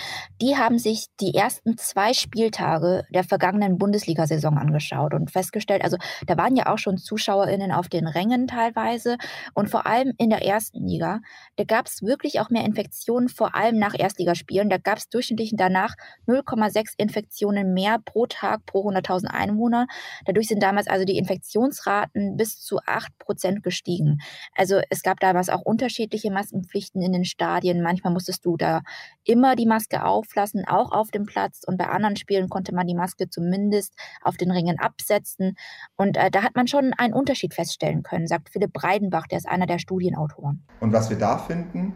Die 0.42 0.56
haben 0.56 0.80
sich 0.80 1.08
die 1.20 1.34
ersten 1.34 1.78
zwei 1.78 2.14
Spieltage 2.14 3.04
der 3.10 3.26
vergangenen 3.26 3.78
Bundesliga-Saison 3.78 4.58
angeschaut 4.58 5.14
und 5.14 5.30
festgestellt, 5.30 5.84
also 5.84 5.98
da 6.26 6.38
waren 6.38 6.56
ja 6.56 6.72
auch 6.72 6.78
schon 6.78 6.98
ZuschauerInnen 6.98 7.74
auf 7.74 7.90
den 7.90 8.08
Rängen 8.08 8.48
teilweise 8.48 9.18
und 9.54 9.70
vor 9.70 9.86
allem 9.86 10.14
in 10.18 10.30
der 10.30 10.46
ersten 10.46 10.88
Liga, 10.88 11.20
da 11.58 11.66
gab 11.66 11.88
es 11.88 12.04
wirklich 12.04 12.40
auch 12.40 12.50
mehr 12.50 12.64
Infektionen, 12.64 13.28
vor 13.28 13.54
allem 13.54 13.78
nach 13.80 14.00
Erstligaspielen. 14.00 14.70
Da 14.70 14.78
gab 14.78 14.98
es 14.98 15.10
durchschnittlich 15.10 15.52
danach 15.58 15.96
0,6 16.28 16.94
Infektionen 16.96 17.74
mehr 17.74 18.00
pro 18.00 18.28
Tag 18.28 18.66
pro 18.66 18.90
100.000 18.90 19.26
Einwohner. 19.26 19.88
Dadurch 20.26 20.48
sind 20.48 20.64
damals 20.64 20.88
also 20.88 21.04
die 21.04 21.18
Infektionsraten 21.18 22.38
bis 22.38 22.62
zu 22.62 22.80
8 22.86 23.18
Prozent 23.20 23.64
gestiegen. 23.64 24.20
Also 24.56 24.80
es 24.90 25.04
gab 25.04 25.17
gab 25.18 25.32
damals 25.32 25.50
auch 25.50 25.62
unterschiedliche 25.62 26.32
Maskenpflichten 26.32 27.02
in 27.02 27.12
den 27.12 27.26
Stadien. 27.26 27.82
Manchmal 27.82 28.14
musstest 28.14 28.46
du 28.46 28.58
da 28.58 28.82
immer 29.24 29.56
die 29.56 29.66
Maske 29.66 30.04
auflassen, 30.04 30.66
auch 30.68 30.92
auf 30.92 31.12
dem 31.12 31.26
Platz. 31.26 31.62
Und 31.66 31.78
bei 31.78 31.88
anderen 31.88 32.16
Spielen 32.16 32.50
konnte 32.50 32.74
man 32.74 32.88
die 32.88 32.96
Maske 32.96 33.30
zumindest 33.30 33.94
auf 34.22 34.38
den 34.38 34.52
Ringen 34.52 34.80
absetzen. 34.80 35.58
Und 35.96 36.18
äh, 36.18 36.32
da 36.32 36.44
hat 36.44 36.56
man 36.56 36.68
schon 36.68 36.94
einen 36.94 37.14
Unterschied 37.14 37.54
feststellen 37.54 38.04
können, 38.04 38.28
sagt 38.28 38.50
Philipp 38.50 38.74
Breidenbach, 38.74 39.28
der 39.28 39.40
ist 39.40 39.48
einer 39.48 39.66
der 39.66 39.80
Studienautoren. 39.80 40.64
Und 40.80 40.94
was 40.94 41.10
wir 41.10 41.18
da 41.18 41.38
finden, 41.38 41.94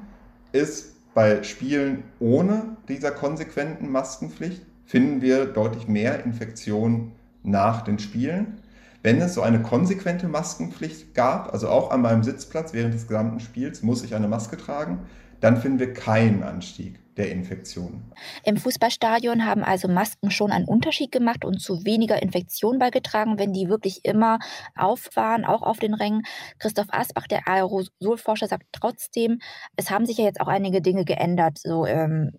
ist 0.52 1.14
bei 1.14 1.44
Spielen 1.44 2.04
ohne 2.20 2.78
dieser 2.88 3.12
konsequenten 3.12 3.90
Maskenpflicht, 3.90 4.66
finden 4.86 5.22
wir 5.22 5.46
deutlich 5.46 5.88
mehr 5.88 6.26
Infektionen 6.26 7.14
nach 7.44 7.82
den 7.82 8.00
Spielen. 8.00 8.62
Wenn 9.04 9.20
es 9.20 9.34
so 9.34 9.42
eine 9.42 9.62
konsequente 9.62 10.28
Maskenpflicht 10.28 11.16
gab, 11.16 11.52
also 11.54 11.70
auch 11.70 11.92
an 11.92 12.02
meinem 12.02 12.24
Sitzplatz 12.24 12.74
während 12.74 12.94
des 12.94 13.08
gesamten 13.08 13.40
Spiels 13.40 13.82
muss 13.82 14.04
ich 14.04 14.14
eine 14.14 14.28
Maske 14.28 14.58
tragen, 14.58 15.00
dann 15.40 15.58
finden 15.58 15.80
wir 15.80 15.94
keinen 15.94 16.44
Anstieg 16.44 17.00
der 17.18 17.32
Infektionen. 17.32 18.12
Im 18.44 18.58
Fußballstadion 18.58 19.46
haben 19.46 19.64
also 19.64 19.88
Masken 19.88 20.32
schon 20.32 20.52
einen 20.52 20.66
Unterschied 20.66 21.12
gemacht 21.12 21.44
und 21.44 21.60
zu 21.60 21.84
weniger 21.84 22.22
Infektionen 22.22 22.80
beigetragen, 22.80 23.38
wenn 23.38 23.52
die 23.52 23.68
wirklich 23.68 24.06
immer 24.06 24.40
auf 24.76 25.10
waren, 25.16 25.44
auch 25.44 25.64
auf 25.64 25.80
den 25.80 25.94
Rängen. 25.94 26.22
Christoph 26.60 26.88
Asbach, 26.90 27.28
der 27.28 27.48
Aerosolforscher, 27.48 28.48
sagt 28.48 28.68
trotzdem, 28.72 29.40
es 29.76 29.90
haben 29.90 30.06
sich 30.06 30.18
ja 30.18 30.26
jetzt 30.26 30.40
auch 30.40 30.48
einige 30.48 30.82
Dinge 30.82 31.06
geändert. 31.06 31.58
So 31.58 31.86
ähm, 31.86 32.32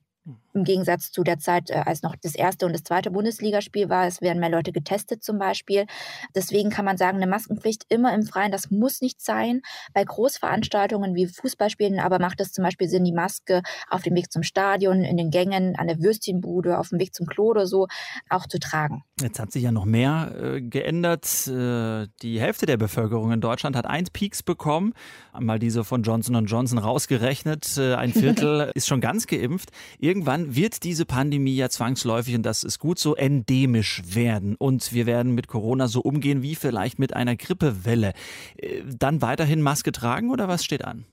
im 0.55 0.65
Gegensatz 0.65 1.11
zu 1.11 1.23
der 1.23 1.39
Zeit, 1.39 1.71
äh, 1.71 1.83
als 1.85 2.03
noch 2.03 2.17
das 2.21 2.35
erste 2.35 2.67
und 2.67 2.73
das 2.73 2.83
zweite 2.83 3.11
Bundesligaspiel 3.11 3.89
war. 3.89 4.07
Es 4.07 4.21
werden 4.21 4.41
mehr 4.41 4.51
Leute 4.51 4.73
getestet 4.73 5.23
zum 5.23 5.39
Beispiel. 5.39 5.87
Deswegen 6.35 6.71
kann 6.71 6.85
man 6.85 6.97
sagen, 6.97 7.17
eine 7.17 7.27
Maskenpflicht 7.27 7.85
immer 7.89 8.15
im 8.15 8.23
Freien, 8.25 8.53
das 8.53 8.71
muss 8.71 9.01
nicht 9.01 9.21
sein. 9.21 9.63
Bei 9.95 10.05
Großveranstaltungen 10.05 11.15
wie 11.15 11.27
Fußballspielen 11.27 12.01
aber 12.01 12.19
macht 12.19 12.41
es 12.41 12.53
zum 12.53 12.65
Beispiel 12.65 12.89
Sinn, 12.89 13.05
die 13.05 13.13
Maske 13.13 13.63
auf 13.89 14.03
dem 14.03 14.15
Weg 14.15 14.33
zum 14.33 14.43
Stadion, 14.43 15.03
in 15.03 15.17
den 15.17 15.31
Gängen, 15.31 15.77
an 15.77 15.87
der 15.87 16.01
Würstchenbude, 16.01 16.79
auf 16.79 16.91
dem 16.91 16.99
Weg 16.99 17.15
zum 17.15 17.27
Klo 17.27 17.51
oder 17.51 17.67
so 17.67 17.87
auch 18.29 18.47
zu 18.47 18.59
tragen. 18.59 19.03
Jetzt 19.21 19.39
hat 19.39 19.53
sich 19.53 19.63
ja 19.63 19.73
noch 19.73 19.85
mehr 19.85 20.35
äh, 20.37 20.61
geändert. 20.61 21.47
Äh, 21.47 22.09
die 22.23 22.41
Hälfte 22.41 22.67
der 22.67 22.77
Bevölkerung 22.77 23.33
in 23.33 23.41
Deutschland 23.41 23.77
hat 23.77 23.87
eins 23.87 24.11
Peaks 24.11 24.43
bekommen. 24.43 24.95
Einmal 25.33 25.59
diese 25.59 25.85
von 25.85 26.03
Johnson 26.03 26.45
Johnson 26.47 26.79
rausgerechnet. 26.79 27.79
Äh, 27.79 27.95
ein 27.95 28.13
Viertel 28.13 28.71
ist 28.75 28.89
schon 28.89 29.01
ganz 29.01 29.27
geimpft. 29.27 29.71
Irgendwann 29.99 30.42
wird 30.55 30.83
diese 30.83 31.07
Pandemie 31.07 31.57
ja 31.57 31.69
zwangsläufig, 31.69 32.35
und 32.35 32.43
das 32.43 32.65
ist 32.65 32.79
gut 32.79 32.99
so, 32.99 33.15
endemisch 33.15 34.03
werden. 34.07 34.57
Und 34.57 34.93
wir 34.93 35.07
werden 35.07 35.35
mit 35.35 35.49
Corona 35.49 35.89
so 35.89 36.01
umgehen 36.01 36.43
wie 36.43 36.55
vielleicht 36.55 36.99
mit 36.99 37.15
einer 37.15 37.37
Grippewelle. 37.37 38.13
Äh, 38.57 38.83
dann 38.87 39.23
weiterhin 39.23 39.63
Maske 39.63 39.93
tragen 39.93 40.31
oder 40.31 40.49
was 40.49 40.65
steht 40.65 40.85
an? 40.85 41.05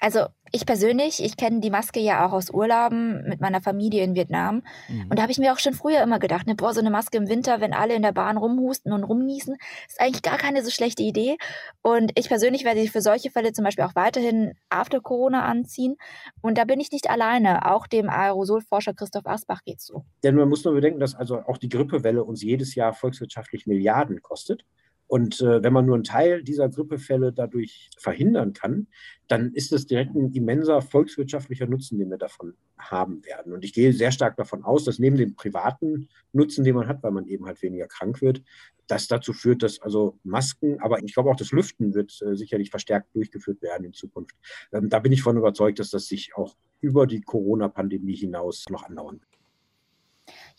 Also 0.00 0.26
ich 0.54 0.66
persönlich, 0.66 1.22
ich 1.22 1.36
kenne 1.36 1.58
die 1.58 1.70
Maske 1.70 1.98
ja 1.98 2.24
auch 2.24 2.32
aus 2.32 2.50
Urlauben 2.50 3.24
mit 3.28 3.40
meiner 3.40 3.60
Familie 3.60 4.04
in 4.04 4.14
Vietnam. 4.14 4.62
Mhm. 4.88 5.08
Und 5.10 5.18
da 5.18 5.22
habe 5.22 5.32
ich 5.32 5.38
mir 5.38 5.52
auch 5.52 5.58
schon 5.58 5.74
früher 5.74 6.00
immer 6.00 6.20
gedacht, 6.20 6.46
ne, 6.46 6.54
boah, 6.54 6.72
so 6.72 6.80
eine 6.80 6.90
Maske 6.90 7.18
im 7.18 7.28
Winter, 7.28 7.60
wenn 7.60 7.72
alle 7.72 7.94
in 7.94 8.02
der 8.02 8.12
Bahn 8.12 8.36
rumhusten 8.36 8.92
und 8.92 9.02
rumniesen, 9.02 9.56
ist 9.88 10.00
eigentlich 10.00 10.22
gar 10.22 10.38
keine 10.38 10.62
so 10.62 10.70
schlechte 10.70 11.02
Idee. 11.02 11.36
Und 11.82 12.12
ich 12.14 12.28
persönlich 12.28 12.64
werde 12.64 12.80
sie 12.80 12.88
für 12.88 13.00
solche 13.00 13.32
Fälle 13.32 13.52
zum 13.52 13.64
Beispiel 13.64 13.84
auch 13.84 13.96
weiterhin 13.96 14.52
after 14.68 15.00
Corona 15.00 15.44
anziehen. 15.44 15.96
Und 16.40 16.56
da 16.56 16.64
bin 16.64 16.78
ich 16.78 16.92
nicht 16.92 17.10
alleine. 17.10 17.68
Auch 17.68 17.88
dem 17.88 18.08
Aerosolforscher 18.08 18.94
Christoph 18.94 19.26
Asbach 19.26 19.62
geht 19.64 19.78
es 19.78 19.86
so. 19.86 20.04
Denn 20.22 20.36
man 20.36 20.48
muss 20.48 20.64
nur 20.64 20.74
bedenken, 20.74 21.00
dass 21.00 21.16
also 21.16 21.38
auch 21.38 21.58
die 21.58 21.68
Grippewelle 21.68 22.22
uns 22.22 22.42
jedes 22.42 22.76
Jahr 22.76 22.92
volkswirtschaftlich 22.92 23.66
Milliarden 23.66 24.22
kostet. 24.22 24.64
Und 25.06 25.40
äh, 25.40 25.62
wenn 25.62 25.72
man 25.72 25.86
nur 25.86 25.94
einen 25.94 26.04
Teil 26.04 26.42
dieser 26.42 26.68
Grippefälle 26.68 27.32
dadurch 27.32 27.90
verhindern 27.98 28.52
kann, 28.52 28.88
dann 29.28 29.52
ist 29.52 29.72
es 29.72 29.86
direkt 29.86 30.14
ein 30.14 30.32
immenser 30.32 30.82
volkswirtschaftlicher 30.82 31.66
Nutzen, 31.66 31.98
den 31.98 32.10
wir 32.10 32.18
davon 32.18 32.54
haben 32.78 33.24
werden. 33.24 33.52
Und 33.52 33.64
ich 33.64 33.72
gehe 33.72 33.92
sehr 33.92 34.12
stark 34.12 34.36
davon 34.36 34.64
aus, 34.64 34.84
dass 34.84 34.98
neben 34.98 35.16
dem 35.16 35.34
privaten 35.34 36.08
Nutzen, 36.32 36.64
den 36.64 36.74
man 36.74 36.88
hat, 36.88 37.02
weil 37.02 37.12
man 37.12 37.26
eben 37.26 37.46
halt 37.46 37.62
weniger 37.62 37.86
krank 37.86 38.22
wird, 38.22 38.42
das 38.86 39.06
dazu 39.06 39.32
führt, 39.32 39.62
dass 39.62 39.80
also 39.80 40.18
Masken, 40.24 40.80
aber 40.80 41.02
ich 41.02 41.14
glaube 41.14 41.30
auch 41.30 41.36
das 41.36 41.52
Lüften 41.52 41.94
wird 41.94 42.20
äh, 42.22 42.36
sicherlich 42.36 42.70
verstärkt 42.70 43.14
durchgeführt 43.14 43.62
werden 43.62 43.84
in 43.84 43.92
Zukunft. 43.92 44.36
Ähm, 44.72 44.88
da 44.88 44.98
bin 44.98 45.12
ich 45.12 45.22
von 45.22 45.36
überzeugt, 45.36 45.78
dass 45.78 45.90
das 45.90 46.06
sich 46.06 46.34
auch 46.34 46.56
über 46.80 47.06
die 47.06 47.22
Corona-Pandemie 47.22 48.16
hinaus 48.16 48.64
noch 48.70 48.84
andauern 48.84 49.20
wird. 49.20 49.33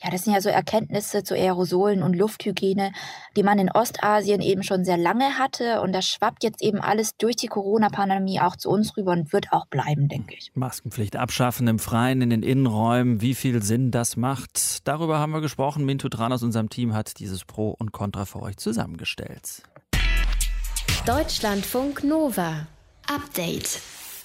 Ja, 0.04 0.10
das 0.12 0.26
sind 0.26 0.34
ja 0.34 0.42
so 0.42 0.50
Erkenntnisse 0.50 1.24
zu 1.24 1.36
Aerosolen 1.36 2.04
und 2.04 2.16
Lufthygiene, 2.16 2.92
die 3.38 3.44
man 3.44 3.58
in 3.60 3.72
Ostasien 3.72 4.42
eben 4.42 4.62
schon 4.62 4.84
sehr 4.84 4.98
lange 4.98 5.40
hatte. 5.40 5.82
Und 5.82 5.94
das 5.94 6.06
schwappt 6.06 6.44
jetzt 6.44 6.62
eben 6.62 6.80
alles 6.80 7.16
durch 7.18 7.38
die 7.38 7.48
Corona-Pandemie 7.48 8.42
auch 8.42 8.58
zu 8.58 8.70
uns 8.70 8.98
rüber 8.98 9.14
und 9.14 9.32
wird 9.32 9.54
auch 9.54 9.68
bleiben, 9.68 10.10
denke 10.10 10.36
ich. 10.36 10.52
Maskenpflicht 10.54 11.16
abschaffen 11.16 11.68
im 11.68 11.80
Freien, 11.80 12.22
in 12.22 12.30
den 12.30 12.44
Innenräumen, 12.44 13.22
wie 13.22 13.36
viel 13.36 13.64
Sinn 13.64 13.92
das 13.92 14.18
macht. 14.18 14.88
Darüber 14.88 15.20
haben 15.20 15.32
wir 15.32 15.42
gesprochen. 15.42 15.86
Mintu 15.86 16.10
Tran 16.10 16.34
aus 16.34 16.44
unserem 16.44 16.70
Team 16.70 16.94
hat 16.94 17.20
dieses 17.20 17.46
Pro 17.46 17.70
und 17.70 17.94
Contra 17.94 18.26
für 18.26 18.42
euch 18.42 18.58
zusammengestellt. 18.58 19.64
Deutschlandfunk 21.06 22.04
Nova. 22.04 22.68
Update. 23.08 23.80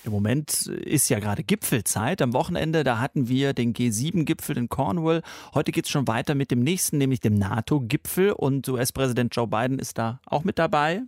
Im 0.04 0.12
Moment 0.12 0.66
ist 0.66 1.10
ja 1.10 1.18
gerade 1.18 1.42
Gipfelzeit. 1.42 2.22
Am 2.22 2.32
Wochenende, 2.32 2.84
da 2.84 3.00
hatten 3.00 3.28
wir 3.28 3.52
den 3.52 3.74
G7-Gipfel 3.74 4.56
in 4.56 4.68
Cornwall. 4.70 5.22
Heute 5.54 5.72
geht 5.72 5.84
es 5.84 5.90
schon 5.90 6.08
weiter 6.08 6.34
mit 6.34 6.50
dem 6.50 6.60
nächsten, 6.60 6.96
nämlich 6.96 7.20
dem 7.20 7.34
NATO-Gipfel. 7.34 8.32
Und 8.32 8.66
US-Präsident 8.68 9.36
Joe 9.36 9.46
Biden 9.46 9.78
ist 9.78 9.98
da 9.98 10.20
auch 10.24 10.44
mit 10.44 10.58
dabei. 10.58 11.02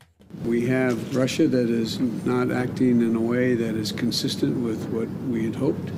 We 0.45 0.67
have 0.67 0.97
Russia 1.15 1.47
that 1.47 1.69
is 1.69 2.01
not 2.25 2.51
acting 2.51 3.01
in 3.03 3.17
a 3.17 3.21
way 3.21 3.55
that 3.57 3.77
is 3.77 3.95
consistent 3.95 4.57
with 4.65 4.79
what 4.91 5.09
we 5.31 5.47
had 5.47 5.59
hoped 5.59 5.93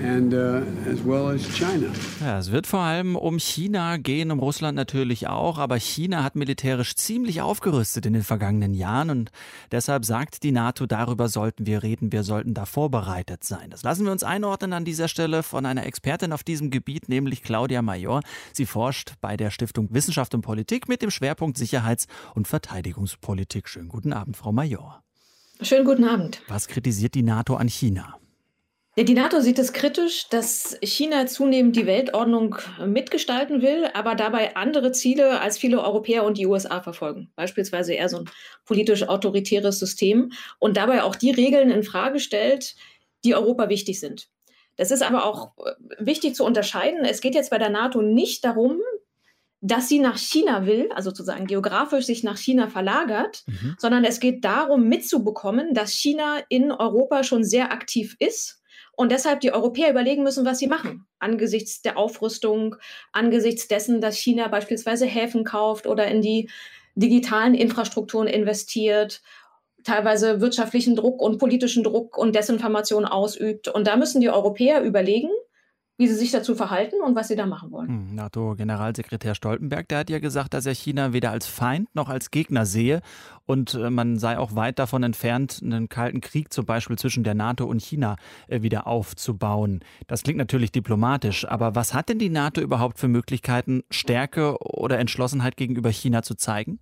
and 0.00 0.32
uh, 0.32 0.62
as 0.90 1.04
well 1.04 1.28
as 1.28 1.42
China. 1.54 1.90
Ja, 2.20 2.38
es 2.38 2.50
wird 2.50 2.66
vor 2.66 2.80
allem 2.80 3.16
um 3.16 3.38
China 3.38 3.96
gehen, 3.96 4.30
um 4.30 4.38
Russland 4.38 4.76
natürlich 4.76 5.26
auch, 5.26 5.58
aber 5.58 5.78
China 5.78 6.22
hat 6.22 6.36
militärisch 6.36 6.94
ziemlich 6.94 7.40
aufgerüstet 7.40 8.06
in 8.06 8.12
den 8.12 8.22
vergangenen 8.22 8.74
Jahren 8.74 9.10
und 9.10 9.30
deshalb 9.72 10.04
sagt 10.04 10.42
die 10.42 10.52
NATO, 10.52 10.86
darüber 10.86 11.28
sollten 11.28 11.66
wir 11.66 11.82
reden, 11.82 12.12
wir 12.12 12.22
sollten 12.22 12.54
da 12.54 12.64
vorbereitet 12.64 13.44
sein. 13.44 13.70
Das 13.70 13.82
lassen 13.82 14.04
wir 14.04 14.12
uns 14.12 14.22
einordnen 14.22 14.72
an 14.72 14.84
dieser 14.84 15.08
Stelle 15.08 15.42
von 15.42 15.66
einer 15.66 15.86
Expertin 15.86 16.32
auf 16.32 16.44
diesem 16.44 16.70
Gebiet, 16.70 17.08
nämlich 17.08 17.42
Claudia 17.42 17.82
Major. 17.82 18.22
Sie 18.52 18.66
forscht 18.66 19.14
bei 19.20 19.36
der 19.36 19.50
Stiftung 19.50 19.88
Wissenschaft 19.92 20.34
und 20.34 20.42
Politik 20.42 20.88
mit 20.88 21.02
dem 21.02 21.10
Schwerpunkt 21.10 21.58
Sicherheits- 21.58 22.06
und 22.34 22.48
Verteidigungspolitik. 22.48 23.68
Schönen 23.68 23.88
guten 23.88 24.12
Abend, 24.12 24.36
Frau 24.36 24.52
Major. 24.52 25.02
Schönen 25.60 25.84
guten 25.84 26.04
Abend. 26.04 26.40
Was 26.46 26.68
kritisiert 26.68 27.14
die 27.14 27.22
NATO 27.24 27.56
an 27.56 27.68
China? 27.68 28.17
Ja, 28.98 29.04
die 29.04 29.14
NATO 29.14 29.40
sieht 29.40 29.60
es 29.60 29.72
kritisch, 29.72 30.28
dass 30.28 30.76
China 30.82 31.24
zunehmend 31.28 31.76
die 31.76 31.86
Weltordnung 31.86 32.56
mitgestalten 32.84 33.62
will, 33.62 33.88
aber 33.94 34.16
dabei 34.16 34.56
andere 34.56 34.90
Ziele 34.90 35.40
als 35.40 35.56
viele 35.56 35.80
Europäer 35.80 36.24
und 36.24 36.36
die 36.36 36.46
USA 36.46 36.80
verfolgen. 36.80 37.30
Beispielsweise 37.36 37.94
eher 37.94 38.08
so 38.08 38.16
ein 38.16 38.30
politisch 38.64 39.04
autoritäres 39.08 39.78
System 39.78 40.32
und 40.58 40.76
dabei 40.76 41.04
auch 41.04 41.14
die 41.14 41.30
Regeln 41.30 41.70
in 41.70 41.84
Frage 41.84 42.18
stellt, 42.18 42.74
die 43.22 43.36
Europa 43.36 43.68
wichtig 43.68 44.00
sind. 44.00 44.30
Das 44.74 44.90
ist 44.90 45.04
aber 45.04 45.26
auch 45.26 45.52
äh, 45.58 45.74
wichtig 46.00 46.34
zu 46.34 46.44
unterscheiden. 46.44 47.04
Es 47.04 47.20
geht 47.20 47.36
jetzt 47.36 47.50
bei 47.50 47.58
der 47.58 47.70
NATO 47.70 48.02
nicht 48.02 48.44
darum, 48.44 48.80
dass 49.60 49.88
sie 49.88 50.00
nach 50.00 50.18
China 50.18 50.66
will, 50.66 50.90
also 50.92 51.10
sozusagen 51.10 51.46
geografisch 51.46 52.06
sich 52.06 52.24
nach 52.24 52.36
China 52.36 52.66
verlagert, 52.66 53.44
mhm. 53.46 53.76
sondern 53.78 54.04
es 54.04 54.18
geht 54.18 54.44
darum, 54.44 54.88
mitzubekommen, 54.88 55.72
dass 55.72 55.92
China 55.92 56.38
in 56.48 56.72
Europa 56.72 57.22
schon 57.22 57.44
sehr 57.44 57.70
aktiv 57.70 58.16
ist 58.18 58.57
und 58.98 59.12
deshalb 59.12 59.38
die 59.40 59.52
Europäer 59.52 59.90
überlegen 59.90 60.24
müssen, 60.24 60.44
was 60.44 60.58
sie 60.58 60.66
machen. 60.66 61.06
Angesichts 61.20 61.82
der 61.82 61.96
Aufrüstung, 61.96 62.74
angesichts 63.12 63.68
dessen, 63.68 64.00
dass 64.00 64.18
China 64.18 64.48
beispielsweise 64.48 65.06
Häfen 65.06 65.44
kauft 65.44 65.86
oder 65.86 66.08
in 66.08 66.20
die 66.20 66.50
digitalen 66.96 67.54
Infrastrukturen 67.54 68.26
investiert, 68.26 69.22
teilweise 69.84 70.40
wirtschaftlichen 70.40 70.96
Druck 70.96 71.22
und 71.22 71.38
politischen 71.38 71.84
Druck 71.84 72.18
und 72.18 72.34
Desinformation 72.34 73.04
ausübt. 73.04 73.68
Und 73.68 73.86
da 73.86 73.94
müssen 73.94 74.20
die 74.20 74.30
Europäer 74.30 74.82
überlegen, 74.82 75.30
wie 75.98 76.06
sie 76.06 76.14
sich 76.14 76.30
dazu 76.30 76.54
verhalten 76.54 77.02
und 77.04 77.16
was 77.16 77.28
sie 77.28 77.36
da 77.36 77.44
machen 77.44 77.70
wollen. 77.72 77.88
Hm, 77.88 78.14
NATO-Generalsekretär 78.14 79.34
Stoltenberg, 79.34 79.88
der 79.88 79.98
hat 79.98 80.10
ja 80.10 80.20
gesagt, 80.20 80.54
dass 80.54 80.64
er 80.64 80.74
China 80.74 81.12
weder 81.12 81.32
als 81.32 81.46
Feind 81.46 81.94
noch 81.94 82.08
als 82.08 82.30
Gegner 82.30 82.64
sehe 82.64 83.02
und 83.46 83.74
äh, 83.74 83.90
man 83.90 84.18
sei 84.18 84.38
auch 84.38 84.54
weit 84.54 84.78
davon 84.78 85.02
entfernt, 85.02 85.60
einen 85.62 85.88
kalten 85.88 86.20
Krieg 86.20 86.52
zum 86.52 86.64
Beispiel 86.66 86.96
zwischen 86.96 87.24
der 87.24 87.34
NATO 87.34 87.66
und 87.66 87.82
China 87.82 88.16
äh, 88.46 88.62
wieder 88.62 88.86
aufzubauen. 88.86 89.80
Das 90.06 90.22
klingt 90.22 90.38
natürlich 90.38 90.70
diplomatisch, 90.70 91.46
aber 91.46 91.74
was 91.74 91.94
hat 91.94 92.08
denn 92.08 92.20
die 92.20 92.30
NATO 92.30 92.60
überhaupt 92.60 92.98
für 92.98 93.08
Möglichkeiten, 93.08 93.82
Stärke 93.90 94.56
oder 94.58 94.98
Entschlossenheit 94.98 95.56
gegenüber 95.56 95.90
China 95.90 96.22
zu 96.22 96.36
zeigen? 96.36 96.78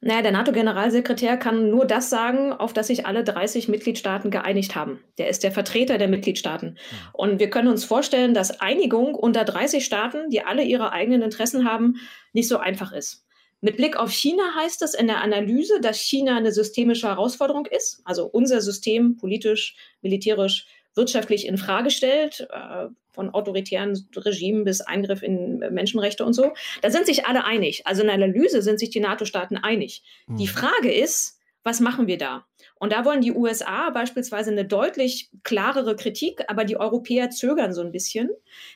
Naja, 0.00 0.22
der 0.22 0.32
NATO-Generalsekretär 0.32 1.36
kann 1.36 1.70
nur 1.70 1.86
das 1.86 2.08
sagen, 2.08 2.52
auf 2.52 2.72
das 2.72 2.86
sich 2.86 3.06
alle 3.06 3.24
30 3.24 3.68
Mitgliedstaaten 3.68 4.30
geeinigt 4.30 4.76
haben. 4.76 5.00
Der 5.18 5.28
ist 5.28 5.42
der 5.42 5.52
Vertreter 5.52 5.98
der 5.98 6.08
Mitgliedstaaten. 6.08 6.78
Und 7.12 7.40
wir 7.40 7.50
können 7.50 7.68
uns 7.68 7.84
vorstellen, 7.84 8.32
dass 8.32 8.60
Einigung 8.60 9.14
unter 9.14 9.44
30 9.44 9.84
Staaten, 9.84 10.30
die 10.30 10.42
alle 10.42 10.62
ihre 10.62 10.92
eigenen 10.92 11.22
Interessen 11.22 11.68
haben, 11.68 11.96
nicht 12.32 12.48
so 12.48 12.58
einfach 12.58 12.92
ist. 12.92 13.26
Mit 13.60 13.78
Blick 13.78 13.96
auf 13.96 14.12
China 14.12 14.54
heißt 14.54 14.82
es 14.82 14.94
in 14.94 15.06
der 15.06 15.22
Analyse, 15.22 15.80
dass 15.80 15.98
China 15.98 16.36
eine 16.36 16.52
systemische 16.52 17.08
Herausforderung 17.08 17.66
ist, 17.66 18.02
also 18.04 18.26
unser 18.26 18.60
System 18.60 19.16
politisch, 19.16 19.74
militärisch, 20.02 20.66
wirtschaftlich 20.94 21.46
in 21.46 21.58
Frage 21.58 21.90
stellt, 21.90 22.46
äh, 22.50 22.86
von 23.16 23.30
autoritären 23.30 24.08
Regimen 24.14 24.64
bis 24.64 24.82
Eingriff 24.82 25.22
in 25.22 25.58
Menschenrechte 25.58 26.24
und 26.24 26.34
so. 26.34 26.52
Da 26.82 26.90
sind 26.90 27.06
sich 27.06 27.26
alle 27.26 27.44
einig. 27.44 27.86
Also 27.86 28.02
in 28.02 28.06
der 28.06 28.14
Analyse 28.14 28.62
sind 28.62 28.78
sich 28.78 28.90
die 28.90 29.00
NATO-Staaten 29.00 29.56
einig. 29.56 30.02
Mhm. 30.28 30.36
Die 30.36 30.46
Frage 30.46 30.92
ist, 30.92 31.40
was 31.64 31.80
machen 31.80 32.06
wir 32.06 32.16
da? 32.16 32.46
Und 32.78 32.92
da 32.92 33.04
wollen 33.04 33.22
die 33.22 33.32
USA 33.32 33.90
beispielsweise 33.90 34.52
eine 34.52 34.64
deutlich 34.64 35.30
klarere 35.42 35.96
Kritik, 35.96 36.44
aber 36.46 36.64
die 36.64 36.76
Europäer 36.76 37.30
zögern 37.30 37.72
so 37.72 37.80
ein 37.80 37.90
bisschen. 37.90 38.30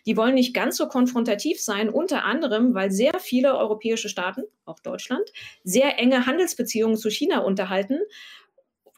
Die 0.06 0.16
wollen 0.16 0.34
nicht 0.34 0.54
ganz 0.54 0.76
so 0.76 0.88
konfrontativ 0.88 1.60
sein, 1.60 1.88
unter 1.88 2.24
anderem, 2.24 2.74
weil 2.74 2.90
sehr 2.90 3.20
viele 3.20 3.56
europäische 3.56 4.08
Staaten, 4.08 4.42
auch 4.64 4.80
Deutschland, 4.80 5.30
sehr 5.62 5.98
enge 5.98 6.26
Handelsbeziehungen 6.26 6.96
zu 6.96 7.10
China 7.10 7.40
unterhalten 7.40 8.00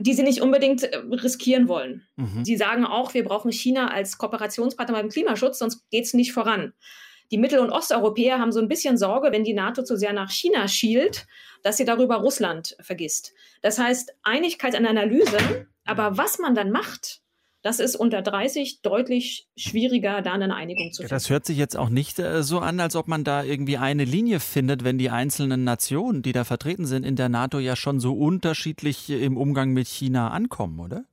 die 0.03 0.15
sie 0.15 0.23
nicht 0.23 0.43
unbedingt 0.43 0.83
äh, 0.83 0.97
riskieren 0.97 1.69
wollen. 1.69 2.07
Mhm. 2.17 2.45
Sie 2.45 2.57
sagen 2.57 2.85
auch, 2.85 3.15
wir 3.15 3.25
brauchen 3.25 3.53
China 3.53 3.89
als 3.89 4.19
Kooperationspartner 4.19 4.95
beim 4.95 5.09
Klimaschutz, 5.09 5.59
sonst 5.59 5.89
geht 5.91 6.05
es 6.05 6.15
nicht 6.15 6.33
voran. 6.33 6.73
Die 7.31 7.39
Mittel- 7.39 7.61
und 7.61 7.71
Osteuropäer 7.71 8.39
haben 8.39 8.53
so 8.53 8.61
ein 8.61 8.69
bisschen 8.69 8.99
Sorge, 8.99 9.33
wenn 9.33 9.45
die 9.45 9.55
NATO 9.55 9.83
zu 9.83 9.97
sehr 9.97 10.13
nach 10.13 10.31
China 10.31 10.69
schielt, 10.69 11.27
dass 11.63 11.79
sie 11.79 11.87
darüber 11.87 12.17
Russland 12.17 12.77
vergisst. 12.81 13.33
Das 13.63 13.79
heißt, 13.79 14.15
Einigkeit 14.23 14.75
an 14.75 14.85
Analyse, 14.85 15.67
aber 15.85 16.19
was 16.19 16.39
man 16.39 16.55
dann 16.55 16.71
macht, 16.71 17.22
das 17.63 17.79
ist 17.79 17.95
unter 17.95 18.23
30 18.23 18.83
deutlich 18.83 19.49
schwieriger, 19.57 20.21
da 20.21 20.33
eine 20.33 20.55
Einigung 20.55 20.93
zu 20.93 21.03
finden. 21.03 21.15
Das 21.15 21.31
hört 21.31 21.47
sich 21.47 21.57
jetzt 21.57 21.77
auch 21.77 21.89
nicht 21.89 22.19
äh, 22.19 22.43
so 22.43 22.59
an, 22.59 22.81
als 22.81 22.97
ob 22.97 23.07
man 23.09 23.25
da 23.25 23.45
irgendwie 23.45 23.77
eine 23.77 24.05
Linie 24.05 24.41
findet, 24.41 24.85
wenn 24.85 24.99
die 24.99 25.11
einzelnen 25.11 25.65
Nationen, 25.65 26.23
die 26.23 26.33
da 26.33 26.45
vertreten 26.45 26.87
sind 26.87 27.05
in 27.05 27.17
der 27.17 27.29
NATO, 27.29 27.61
ja 27.61 27.77
schon 27.77 28.01
so 28.01 28.15
unterschiedlich 28.15 29.09
im 29.11 29.37
Umgang 29.37 29.73
mit 29.73 29.87
China 29.87 30.31
ankommen, 30.31 30.81
oder? 30.81 31.05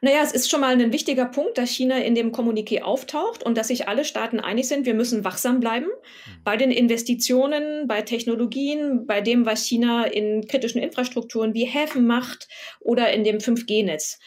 Naja, 0.00 0.18
es 0.22 0.32
ist 0.32 0.50
schon 0.50 0.60
mal 0.60 0.72
ein 0.78 0.92
wichtiger 0.92 1.26
Punkt, 1.26 1.58
dass 1.58 1.70
China 1.70 1.98
in 1.98 2.14
dem 2.14 2.32
Kommuniqué 2.32 2.82
auftaucht 2.82 3.42
und 3.42 3.56
dass 3.56 3.68
sich 3.68 3.88
alle 3.88 4.04
Staaten 4.04 4.40
einig 4.40 4.68
sind, 4.68 4.86
wir 4.86 4.94
müssen 4.94 5.24
wachsam 5.24 5.60
bleiben 5.60 5.86
mhm. 5.86 6.42
bei 6.44 6.56
den 6.56 6.70
Investitionen, 6.70 7.86
bei 7.86 8.02
Technologien, 8.02 9.06
bei 9.06 9.20
dem, 9.20 9.46
was 9.46 9.64
China 9.64 10.04
in 10.04 10.46
kritischen 10.46 10.80
Infrastrukturen 10.80 11.54
wie 11.54 11.64
Häfen 11.64 12.06
macht 12.06 12.48
oder 12.80 13.12
in 13.12 13.24
dem 13.24 13.38
5G-Netz. 13.38 14.18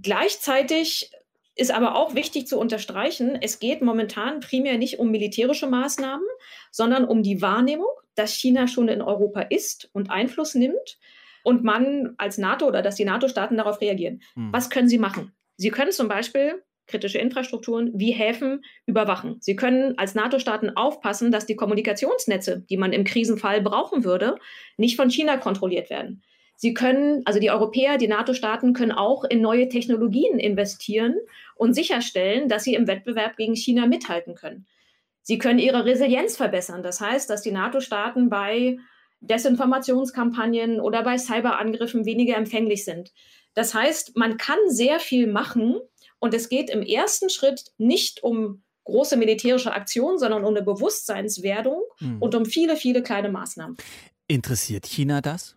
Gleichzeitig 0.00 1.10
ist 1.54 1.70
aber 1.70 1.96
auch 1.96 2.14
wichtig 2.14 2.46
zu 2.46 2.58
unterstreichen, 2.58 3.38
es 3.40 3.58
geht 3.58 3.82
momentan 3.82 4.40
primär 4.40 4.78
nicht 4.78 4.98
um 4.98 5.10
militärische 5.10 5.66
Maßnahmen, 5.66 6.26
sondern 6.70 7.04
um 7.04 7.22
die 7.22 7.42
Wahrnehmung, 7.42 7.90
dass 8.14 8.32
China 8.32 8.66
schon 8.66 8.88
in 8.88 9.02
Europa 9.02 9.42
ist 9.42 9.90
und 9.92 10.10
Einfluss 10.10 10.54
nimmt 10.54 10.98
und 11.44 11.62
man 11.62 12.14
als 12.16 12.38
NATO 12.38 12.66
oder 12.66 12.80
dass 12.82 12.96
die 12.96 13.04
NATO-Staaten 13.04 13.56
darauf 13.56 13.80
reagieren. 13.80 14.22
Hm. 14.34 14.52
Was 14.52 14.70
können 14.70 14.88
sie 14.88 14.98
machen? 14.98 15.32
Sie 15.56 15.70
können 15.70 15.92
zum 15.92 16.08
Beispiel 16.08 16.62
kritische 16.86 17.18
Infrastrukturen 17.18 17.90
wie 17.94 18.12
Häfen 18.12 18.64
überwachen. 18.86 19.36
Sie 19.40 19.56
können 19.56 19.96
als 19.98 20.14
NATO-Staaten 20.14 20.70
aufpassen, 20.70 21.30
dass 21.30 21.46
die 21.46 21.56
Kommunikationsnetze, 21.56 22.64
die 22.68 22.76
man 22.76 22.92
im 22.92 23.04
Krisenfall 23.04 23.60
brauchen 23.60 24.04
würde, 24.04 24.36
nicht 24.76 24.96
von 24.96 25.10
China 25.10 25.36
kontrolliert 25.36 25.90
werden. 25.90 26.22
Sie 26.62 26.74
können, 26.74 27.22
also 27.24 27.40
die 27.40 27.50
Europäer, 27.50 27.98
die 27.98 28.06
NATO-Staaten 28.06 28.72
können 28.72 28.92
auch 28.92 29.24
in 29.24 29.40
neue 29.40 29.68
Technologien 29.68 30.38
investieren 30.38 31.16
und 31.56 31.74
sicherstellen, 31.74 32.48
dass 32.48 32.62
sie 32.62 32.74
im 32.74 32.86
Wettbewerb 32.86 33.36
gegen 33.36 33.56
China 33.56 33.88
mithalten 33.88 34.36
können. 34.36 34.68
Sie 35.22 35.38
können 35.38 35.58
ihre 35.58 35.84
Resilienz 35.84 36.36
verbessern. 36.36 36.84
Das 36.84 37.00
heißt, 37.00 37.28
dass 37.28 37.42
die 37.42 37.50
NATO-Staaten 37.50 38.30
bei 38.30 38.78
Desinformationskampagnen 39.18 40.78
oder 40.78 41.02
bei 41.02 41.18
Cyberangriffen 41.18 42.04
weniger 42.04 42.36
empfänglich 42.36 42.84
sind. 42.84 43.12
Das 43.54 43.74
heißt, 43.74 44.16
man 44.16 44.36
kann 44.36 44.58
sehr 44.68 45.00
viel 45.00 45.26
machen 45.26 45.80
und 46.20 46.32
es 46.32 46.48
geht 46.48 46.70
im 46.70 46.82
ersten 46.82 47.28
Schritt 47.28 47.72
nicht 47.76 48.22
um 48.22 48.62
große 48.84 49.16
militärische 49.16 49.72
Aktionen, 49.72 50.20
sondern 50.20 50.44
um 50.44 50.54
eine 50.54 50.62
Bewusstseinswerdung 50.62 51.82
hm. 51.98 52.22
und 52.22 52.36
um 52.36 52.44
viele, 52.44 52.76
viele 52.76 53.02
kleine 53.02 53.30
Maßnahmen. 53.30 53.76
Interessiert 54.28 54.86
China 54.86 55.20
das? 55.20 55.56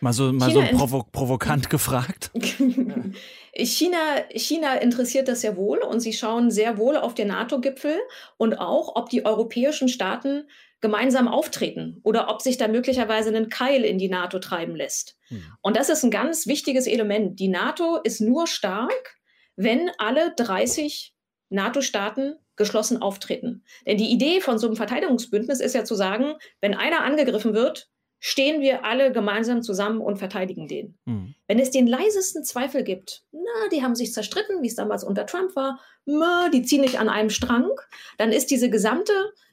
Mal 0.00 0.12
so, 0.12 0.32
mal 0.32 0.50
so 0.50 0.62
provo 0.62 1.04
provokant 1.12 1.68
gefragt. 1.68 2.30
China, 3.54 3.98
China 4.34 4.74
interessiert 4.74 5.28
das 5.28 5.42
sehr 5.42 5.56
wohl 5.56 5.78
und 5.78 6.00
sie 6.00 6.12
schauen 6.12 6.50
sehr 6.50 6.78
wohl 6.78 6.96
auf 6.96 7.14
den 7.14 7.28
NATO-Gipfel 7.28 7.98
und 8.38 8.54
auch, 8.54 8.96
ob 8.96 9.10
die 9.10 9.26
europäischen 9.26 9.88
Staaten 9.88 10.48
gemeinsam 10.80 11.28
auftreten 11.28 12.00
oder 12.02 12.30
ob 12.30 12.40
sich 12.40 12.56
da 12.56 12.68
möglicherweise 12.68 13.28
einen 13.28 13.50
Keil 13.50 13.84
in 13.84 13.98
die 13.98 14.08
NATO 14.08 14.38
treiben 14.38 14.74
lässt. 14.74 15.18
Hm. 15.28 15.42
Und 15.60 15.76
das 15.76 15.90
ist 15.90 16.02
ein 16.02 16.10
ganz 16.10 16.46
wichtiges 16.46 16.86
Element. 16.86 17.38
Die 17.38 17.48
NATO 17.48 17.98
ist 18.02 18.20
nur 18.20 18.46
stark, 18.46 19.18
wenn 19.56 19.90
alle 19.98 20.32
30 20.34 21.14
NATO-Staaten 21.50 22.36
geschlossen 22.56 23.02
auftreten. 23.02 23.64
Denn 23.86 23.98
die 23.98 24.10
Idee 24.10 24.40
von 24.40 24.58
so 24.58 24.66
einem 24.66 24.76
Verteidigungsbündnis 24.76 25.60
ist 25.60 25.74
ja 25.74 25.84
zu 25.84 25.94
sagen, 25.94 26.34
wenn 26.60 26.74
einer 26.74 27.02
angegriffen 27.02 27.54
wird, 27.54 27.90
stehen 28.20 28.60
wir 28.60 28.84
alle 28.84 29.12
gemeinsam 29.12 29.62
zusammen 29.62 30.00
und 30.00 30.18
verteidigen 30.18 30.68
den. 30.68 30.98
Mhm. 31.06 31.34
Wenn 31.48 31.58
es 31.58 31.70
den 31.70 31.86
leisesten 31.86 32.44
Zweifel 32.44 32.84
gibt, 32.84 33.24
na, 33.32 33.68
die 33.72 33.82
haben 33.82 33.94
sich 33.94 34.12
zerstritten, 34.12 34.62
wie 34.62 34.68
es 34.68 34.74
damals 34.76 35.02
unter 35.02 35.26
Trump 35.26 35.56
war, 35.56 35.80
na, 36.04 36.50
die 36.50 36.62
ziehen 36.62 36.82
nicht 36.82 37.00
an 37.00 37.08
einem 37.08 37.30
Strang, 37.30 37.70
dann 38.18 38.30
ist 38.30 38.50
diese 38.50 38.68
gesamte 38.68 39.12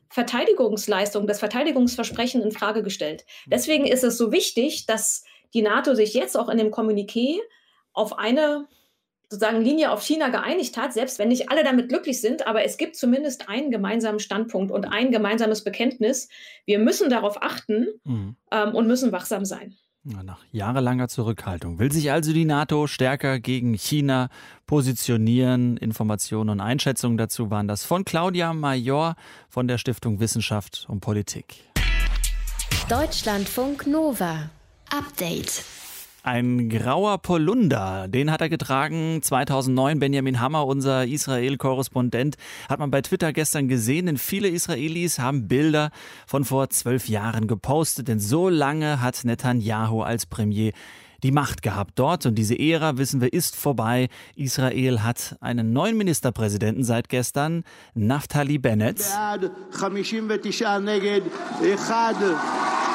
Verteidigungsleistung, 0.10 1.28
das 1.28 1.40
Verteidigungsversprechen 1.40 2.42
in 2.42 2.52
Frage 2.52 2.84
gestellt. 2.84 3.26
Mhm. 3.46 3.52
Deswegen 3.52 3.88
ist 3.88 4.04
es 4.04 4.18
so 4.18 4.32
wichtig, 4.34 4.86
dass 4.86 5.24
die 5.54 5.62
NATO 5.62 5.96
sich 5.96 6.14
jetzt 6.14 6.38
auch 6.38 6.50
in 6.50 6.58
dem 6.58 6.72
Kommuniqué 6.72 7.40
auf 7.94 8.18
eine 8.18 8.68
sozusagen 9.30 9.62
Linie 9.62 9.92
auf 9.92 10.02
China 10.02 10.30
geeinigt 10.30 10.78
hat, 10.78 10.94
selbst 10.94 11.20
wenn 11.20 11.28
nicht 11.28 11.50
alle 11.50 11.64
damit 11.64 11.90
glücklich 11.90 12.22
sind, 12.22 12.48
aber 12.48 12.64
es 12.64 12.78
gibt 12.78 12.96
zumindest 12.96 13.50
einen 13.50 13.72
gemeinsamen 13.72 14.20
Standpunkt 14.20 14.72
und 14.72 14.86
ein 14.86 15.12
gemeinsames 15.12 15.64
Bekenntnis. 15.64 16.30
Wir 16.66 16.80
müssen 16.80 17.10
darauf 17.10 17.42
achten 17.42 17.88
mhm. 18.06 18.36
ähm, 18.52 18.76
und 18.76 18.88
müssen 18.88 19.12
wachsam 19.12 19.44
sein. 19.44 19.76
Nach 20.04 20.40
jahrelanger 20.52 21.10
Zurückhaltung 21.10 21.80
will 21.80 21.92
sich 21.92 22.12
also 22.14 22.32
die 22.32 22.46
NATO 22.46 22.88
stärker 22.88 23.42
gegen 23.42 23.74
China 23.74 24.30
positionieren. 24.66 25.76
Informationen 25.76 26.50
und 26.50 26.62
Einschätzungen 26.62 27.18
dazu 27.18 27.52
waren 27.52 27.68
das 27.68 27.84
von 27.84 28.06
Claudia 28.06 28.54
Major 28.54 29.16
von 29.50 29.68
der 29.68 29.78
Stiftung 29.78 30.22
Wissenschaft 30.22 30.86
und 30.88 31.02
Politik. 31.02 31.66
Deutschlandfunk 32.88 33.86
Nova. 33.86 34.50
Update. 34.90 35.66
Ein 36.28 36.68
grauer 36.68 37.20
Polunder, 37.20 38.10
den 38.10 38.32
hat 38.32 38.42
er 38.42 38.50
getragen 38.50 39.22
2009. 39.22 40.00
Benjamin 40.00 40.42
Hammer, 40.42 40.68
unser 40.68 41.08
Israel-Korrespondent, 41.08 42.36
hat 42.68 42.80
man 42.80 42.92
bei 42.92 43.02
Twitter 43.02 43.32
gestern 43.32 43.70
gesehen. 43.70 44.08
Denn 44.08 44.18
viele 44.18 44.50
Israelis 44.50 45.20
haben 45.20 45.48
Bilder 45.48 45.90
von 46.26 46.44
vor 46.44 46.70
zwölf 46.70 47.08
Jahren 47.08 47.48
gepostet. 47.48 48.10
Denn 48.10 48.20
so 48.20 48.50
lange 48.50 49.02
hat 49.02 49.24
Netanyahu 49.24 50.02
als 50.02 50.26
Premier 50.26 50.74
die 51.24 51.32
Macht 51.32 51.62
gehabt 51.62 51.94
dort 51.96 52.26
und 52.26 52.36
diese 52.36 52.60
Ära, 52.60 52.98
wissen 52.98 53.22
wir, 53.22 53.32
ist 53.32 53.56
vorbei. 53.56 54.10
Israel 54.36 55.04
hat 55.04 55.38
einen 55.40 55.72
neuen 55.72 55.98
Ministerpräsidenten 55.98 56.84
seit 56.84 57.08
gestern, 57.08 57.64
Naftali 57.96 58.58
Bennett. 58.58 59.02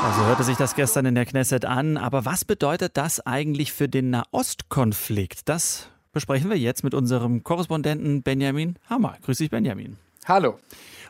Also 0.04 0.26
hörte 0.26 0.42
sich 0.42 0.56
das 0.56 0.74
gestern 0.74 1.06
in 1.06 1.14
der 1.14 1.24
Knesset 1.24 1.64
an. 1.64 1.96
Aber 1.96 2.24
was 2.24 2.44
bedeutet 2.44 2.96
das 2.96 3.24
eigentlich 3.24 3.72
für 3.72 3.88
den 3.88 4.10
Nahostkonflikt? 4.10 5.48
Das 5.48 5.90
besprechen 6.12 6.50
wir 6.50 6.58
jetzt 6.58 6.82
mit 6.82 6.92
unserem 6.92 7.44
Korrespondenten 7.44 8.24
Benjamin 8.24 8.78
Hammer. 8.90 9.16
Grüß 9.22 9.38
dich, 9.38 9.50
Benjamin. 9.50 9.98
Hallo. 10.26 10.58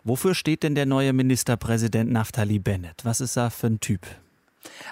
Wofür 0.04 0.34
steht 0.34 0.62
denn 0.62 0.74
der 0.74 0.84
neue 0.84 1.14
Ministerpräsident 1.14 2.12
Naftali 2.12 2.58
Bennett? 2.58 3.04
Was 3.04 3.22
ist 3.22 3.36
er 3.36 3.50
für 3.50 3.68
ein 3.68 3.80
Typ? 3.80 4.06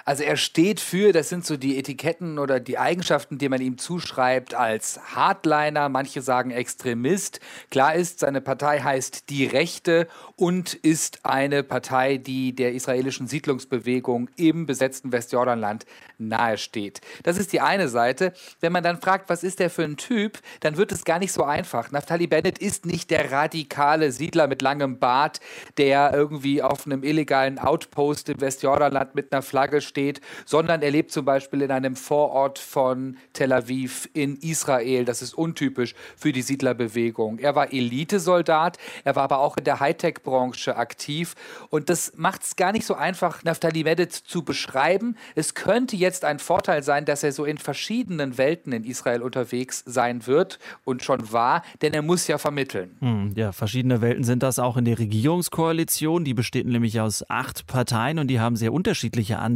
Also 0.05 0.23
er 0.23 0.37
steht 0.37 0.79
für, 0.79 1.11
das 1.11 1.29
sind 1.29 1.45
so 1.45 1.57
die 1.57 1.77
Etiketten 1.77 2.39
oder 2.39 2.59
die 2.59 2.77
Eigenschaften, 2.77 3.37
die 3.37 3.49
man 3.49 3.61
ihm 3.61 3.77
zuschreibt 3.77 4.53
als 4.53 4.99
Hardliner, 5.15 5.89
manche 5.89 6.21
sagen 6.21 6.51
Extremist. 6.51 7.39
Klar 7.69 7.95
ist, 7.95 8.19
seine 8.19 8.41
Partei 8.41 8.79
heißt 8.79 9.29
Die 9.29 9.45
Rechte 9.45 10.07
und 10.35 10.73
ist 10.73 11.25
eine 11.25 11.63
Partei, 11.63 12.17
die 12.17 12.53
der 12.55 12.73
israelischen 12.73 13.27
Siedlungsbewegung 13.27 14.29
im 14.35 14.65
besetzten 14.65 15.11
Westjordanland 15.11 15.85
nahesteht. 16.17 17.01
Das 17.23 17.37
ist 17.37 17.53
die 17.53 17.61
eine 17.61 17.87
Seite. 17.87 18.33
Wenn 18.59 18.71
man 18.71 18.83
dann 18.83 18.99
fragt, 18.99 19.29
was 19.29 19.43
ist 19.43 19.59
der 19.59 19.69
für 19.69 19.83
ein 19.83 19.97
Typ, 19.97 20.39
dann 20.59 20.77
wird 20.77 20.91
es 20.91 21.03
gar 21.05 21.19
nicht 21.19 21.31
so 21.31 21.43
einfach. 21.43 21.91
Naftali 21.91 22.27
Bennett 22.27 22.59
ist 22.59 22.85
nicht 22.85 23.09
der 23.11 23.31
radikale 23.31 24.11
Siedler 24.11 24.47
mit 24.47 24.61
langem 24.61 24.99
Bart, 24.99 25.39
der 25.77 26.13
irgendwie 26.13 26.61
auf 26.61 26.85
einem 26.85 27.03
illegalen 27.03 27.59
Outpost 27.59 28.29
im 28.29 28.41
Westjordanland 28.41 29.15
mit 29.15 29.31
einer 29.31 29.41
Flagge 29.41 29.60
steht, 29.81 30.21
sondern 30.45 30.81
er 30.81 30.91
lebt 30.91 31.11
zum 31.11 31.25
Beispiel 31.25 31.61
in 31.63 31.71
einem 31.71 31.95
Vorort 31.95 32.59
von 32.59 33.17
Tel 33.33 33.51
Aviv 33.51 34.07
in 34.13 34.37
Israel. 34.37 35.05
Das 35.05 35.21
ist 35.21 35.33
untypisch 35.33 35.95
für 36.15 36.31
die 36.31 36.43
Siedlerbewegung. 36.43 37.39
Er 37.39 37.55
war 37.55 37.73
Elitesoldat, 37.73 38.77
er 39.03 39.15
war 39.15 39.23
aber 39.23 39.39
auch 39.39 39.57
in 39.57 39.63
der 39.63 39.79
Hightech-Branche 39.79 40.75
aktiv 40.75 41.35
und 41.69 41.89
das 41.89 42.13
macht 42.15 42.43
es 42.43 42.55
gar 42.55 42.71
nicht 42.71 42.85
so 42.85 42.93
einfach, 42.93 43.43
Naftali 43.43 43.83
Bennett 43.83 44.13
zu 44.13 44.43
beschreiben. 44.43 45.17
Es 45.35 45.55
könnte 45.55 45.95
jetzt 45.95 46.21
jetzt 46.21 46.25
ein 46.25 46.39
Vorteil 46.39 46.83
sein, 46.83 47.05
dass 47.05 47.23
er 47.23 47.31
so 47.31 47.45
in 47.45 47.57
verschiedenen 47.57 48.37
Welten 48.37 48.73
in 48.73 48.83
Israel 48.83 49.21
unterwegs 49.21 49.83
sein 49.85 50.27
wird 50.27 50.59
und 50.83 51.03
schon 51.03 51.31
war, 51.31 51.63
denn 51.81 51.93
er 51.93 52.01
muss 52.01 52.27
ja 52.27 52.37
vermitteln. 52.37 52.97
Hm, 52.99 53.31
ja, 53.35 53.51
verschiedene 53.51 54.01
Welten 54.01 54.23
sind 54.23 54.43
das 54.43 54.59
auch 54.59 54.77
in 54.77 54.85
der 54.85 54.99
Regierungskoalition. 54.99 56.25
Die 56.25 56.33
besteht 56.33 56.67
nämlich 56.67 56.99
aus 56.99 57.23
acht 57.29 57.65
Parteien 57.65 58.19
und 58.19 58.27
die 58.27 58.39
haben 58.39 58.55
sehr 58.55 58.73
unterschiedliche 58.73 59.39
Ansichten. 59.39 59.50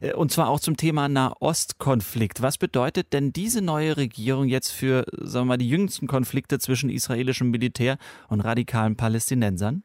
Äh, 0.00 0.12
und 0.14 0.32
zwar 0.32 0.48
auch 0.48 0.60
zum 0.60 0.76
Thema 0.76 1.08
Nahostkonflikt. 1.08 2.42
Was 2.42 2.58
bedeutet 2.58 3.12
denn 3.12 3.32
diese 3.32 3.62
neue 3.62 3.96
Regierung 3.96 4.48
jetzt 4.48 4.70
für, 4.70 5.04
sagen 5.12 5.46
wir 5.46 5.52
mal, 5.52 5.58
die 5.58 5.68
jüngsten 5.68 6.06
Konflikte 6.06 6.58
zwischen 6.58 6.90
israelischem 6.90 7.50
Militär 7.50 7.98
und 8.28 8.40
radikalen 8.40 8.96
Palästinensern? 8.96 9.82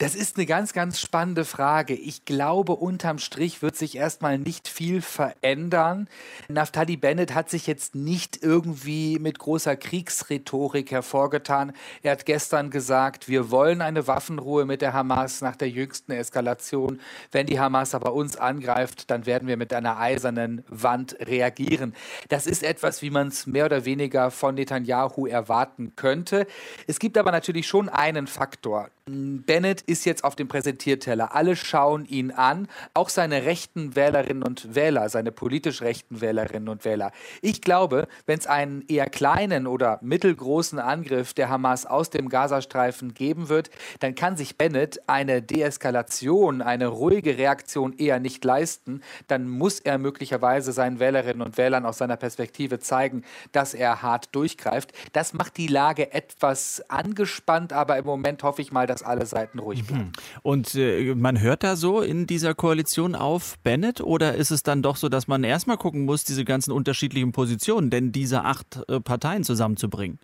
Das 0.00 0.14
ist 0.14 0.38
eine 0.38 0.46
ganz, 0.46 0.72
ganz 0.72 0.98
spannende 0.98 1.44
Frage. 1.44 1.92
Ich 1.92 2.24
glaube, 2.24 2.72
unterm 2.72 3.18
Strich 3.18 3.60
wird 3.60 3.76
sich 3.76 3.96
erstmal 3.96 4.38
nicht 4.38 4.66
viel 4.66 5.02
verändern. 5.02 6.08
Naftali 6.48 6.96
Bennett 6.96 7.34
hat 7.34 7.50
sich 7.50 7.66
jetzt 7.66 7.94
nicht 7.94 8.42
irgendwie 8.42 9.18
mit 9.18 9.38
großer 9.38 9.76
Kriegsrhetorik 9.76 10.90
hervorgetan. 10.90 11.74
Er 12.02 12.12
hat 12.12 12.24
gestern 12.24 12.70
gesagt, 12.70 13.28
wir 13.28 13.50
wollen 13.50 13.82
eine 13.82 14.06
Waffenruhe 14.06 14.64
mit 14.64 14.80
der 14.80 14.94
Hamas 14.94 15.42
nach 15.42 15.54
der 15.54 15.68
jüngsten 15.68 16.12
Eskalation. 16.12 16.98
Wenn 17.30 17.44
die 17.44 17.60
Hamas 17.60 17.94
aber 17.94 18.14
uns 18.14 18.38
angreift, 18.38 19.10
dann 19.10 19.26
werden 19.26 19.48
wir 19.48 19.58
mit 19.58 19.74
einer 19.74 19.98
eisernen 19.98 20.64
Wand 20.66 21.14
reagieren. 21.20 21.94
Das 22.30 22.46
ist 22.46 22.62
etwas, 22.62 23.02
wie 23.02 23.10
man 23.10 23.28
es 23.28 23.46
mehr 23.46 23.66
oder 23.66 23.84
weniger 23.84 24.30
von 24.30 24.54
Netanyahu 24.54 25.26
erwarten 25.26 25.92
könnte. 25.94 26.46
Es 26.86 26.98
gibt 26.98 27.18
aber 27.18 27.32
natürlich 27.32 27.66
schon 27.66 27.90
einen 27.90 28.26
Faktor. 28.26 28.88
Bennett 29.10 29.82
ist 29.90 30.06
jetzt 30.06 30.24
auf 30.24 30.36
dem 30.36 30.48
Präsentierteller. 30.48 31.34
Alle 31.34 31.56
schauen 31.56 32.06
ihn 32.06 32.30
an, 32.30 32.68
auch 32.94 33.08
seine 33.08 33.44
rechten 33.44 33.96
Wählerinnen 33.96 34.42
und 34.42 34.74
Wähler, 34.74 35.08
seine 35.08 35.32
politisch 35.32 35.82
rechten 35.82 36.20
Wählerinnen 36.20 36.68
und 36.68 36.84
Wähler. 36.84 37.10
Ich 37.42 37.60
glaube, 37.60 38.06
wenn 38.26 38.38
es 38.38 38.46
einen 38.46 38.84
eher 38.88 39.10
kleinen 39.10 39.66
oder 39.66 39.98
mittelgroßen 40.02 40.78
Angriff 40.78 41.34
der 41.34 41.48
Hamas 41.48 41.86
aus 41.86 42.10
dem 42.10 42.28
Gazastreifen 42.28 43.14
geben 43.14 43.48
wird, 43.48 43.70
dann 43.98 44.14
kann 44.14 44.36
sich 44.36 44.56
Bennett 44.56 45.00
eine 45.08 45.42
Deeskalation, 45.42 46.62
eine 46.62 46.86
ruhige 46.86 47.36
Reaktion 47.36 47.94
eher 47.98 48.20
nicht 48.20 48.44
leisten. 48.44 49.02
Dann 49.26 49.48
muss 49.48 49.80
er 49.80 49.98
möglicherweise 49.98 50.72
seinen 50.72 51.00
Wählerinnen 51.00 51.42
und 51.42 51.58
Wählern 51.58 51.84
aus 51.84 51.98
seiner 51.98 52.16
Perspektive 52.16 52.78
zeigen, 52.78 53.24
dass 53.52 53.74
er 53.74 54.02
hart 54.02 54.34
durchgreift. 54.34 54.92
Das 55.12 55.32
macht 55.32 55.56
die 55.56 55.66
Lage 55.66 56.12
etwas 56.12 56.82
angespannt, 56.88 57.72
aber 57.72 57.98
im 57.98 58.04
Moment 58.04 58.42
hoffe 58.44 58.62
ich 58.62 58.70
mal, 58.70 58.86
dass 58.86 59.02
alle 59.02 59.26
Seiten 59.26 59.58
ruhig 59.58 59.79
bleiben. 59.86 60.12
Und 60.42 60.74
äh, 60.74 61.14
man 61.14 61.40
hört 61.40 61.62
da 61.62 61.76
so 61.76 62.00
in 62.00 62.26
dieser 62.26 62.54
Koalition 62.54 63.14
auf 63.14 63.58
Bennett 63.60 64.00
oder 64.00 64.34
ist 64.34 64.50
es 64.50 64.62
dann 64.62 64.82
doch 64.82 64.96
so, 64.96 65.08
dass 65.08 65.28
man 65.28 65.44
erstmal 65.44 65.76
gucken 65.76 66.04
muss, 66.04 66.24
diese 66.24 66.44
ganzen 66.44 66.72
unterschiedlichen 66.72 67.32
Positionen, 67.32 67.90
denn 67.90 68.12
diese 68.12 68.44
acht 68.44 68.80
äh, 68.88 69.00
Parteien 69.00 69.44
zusammenzubringen? 69.44 70.18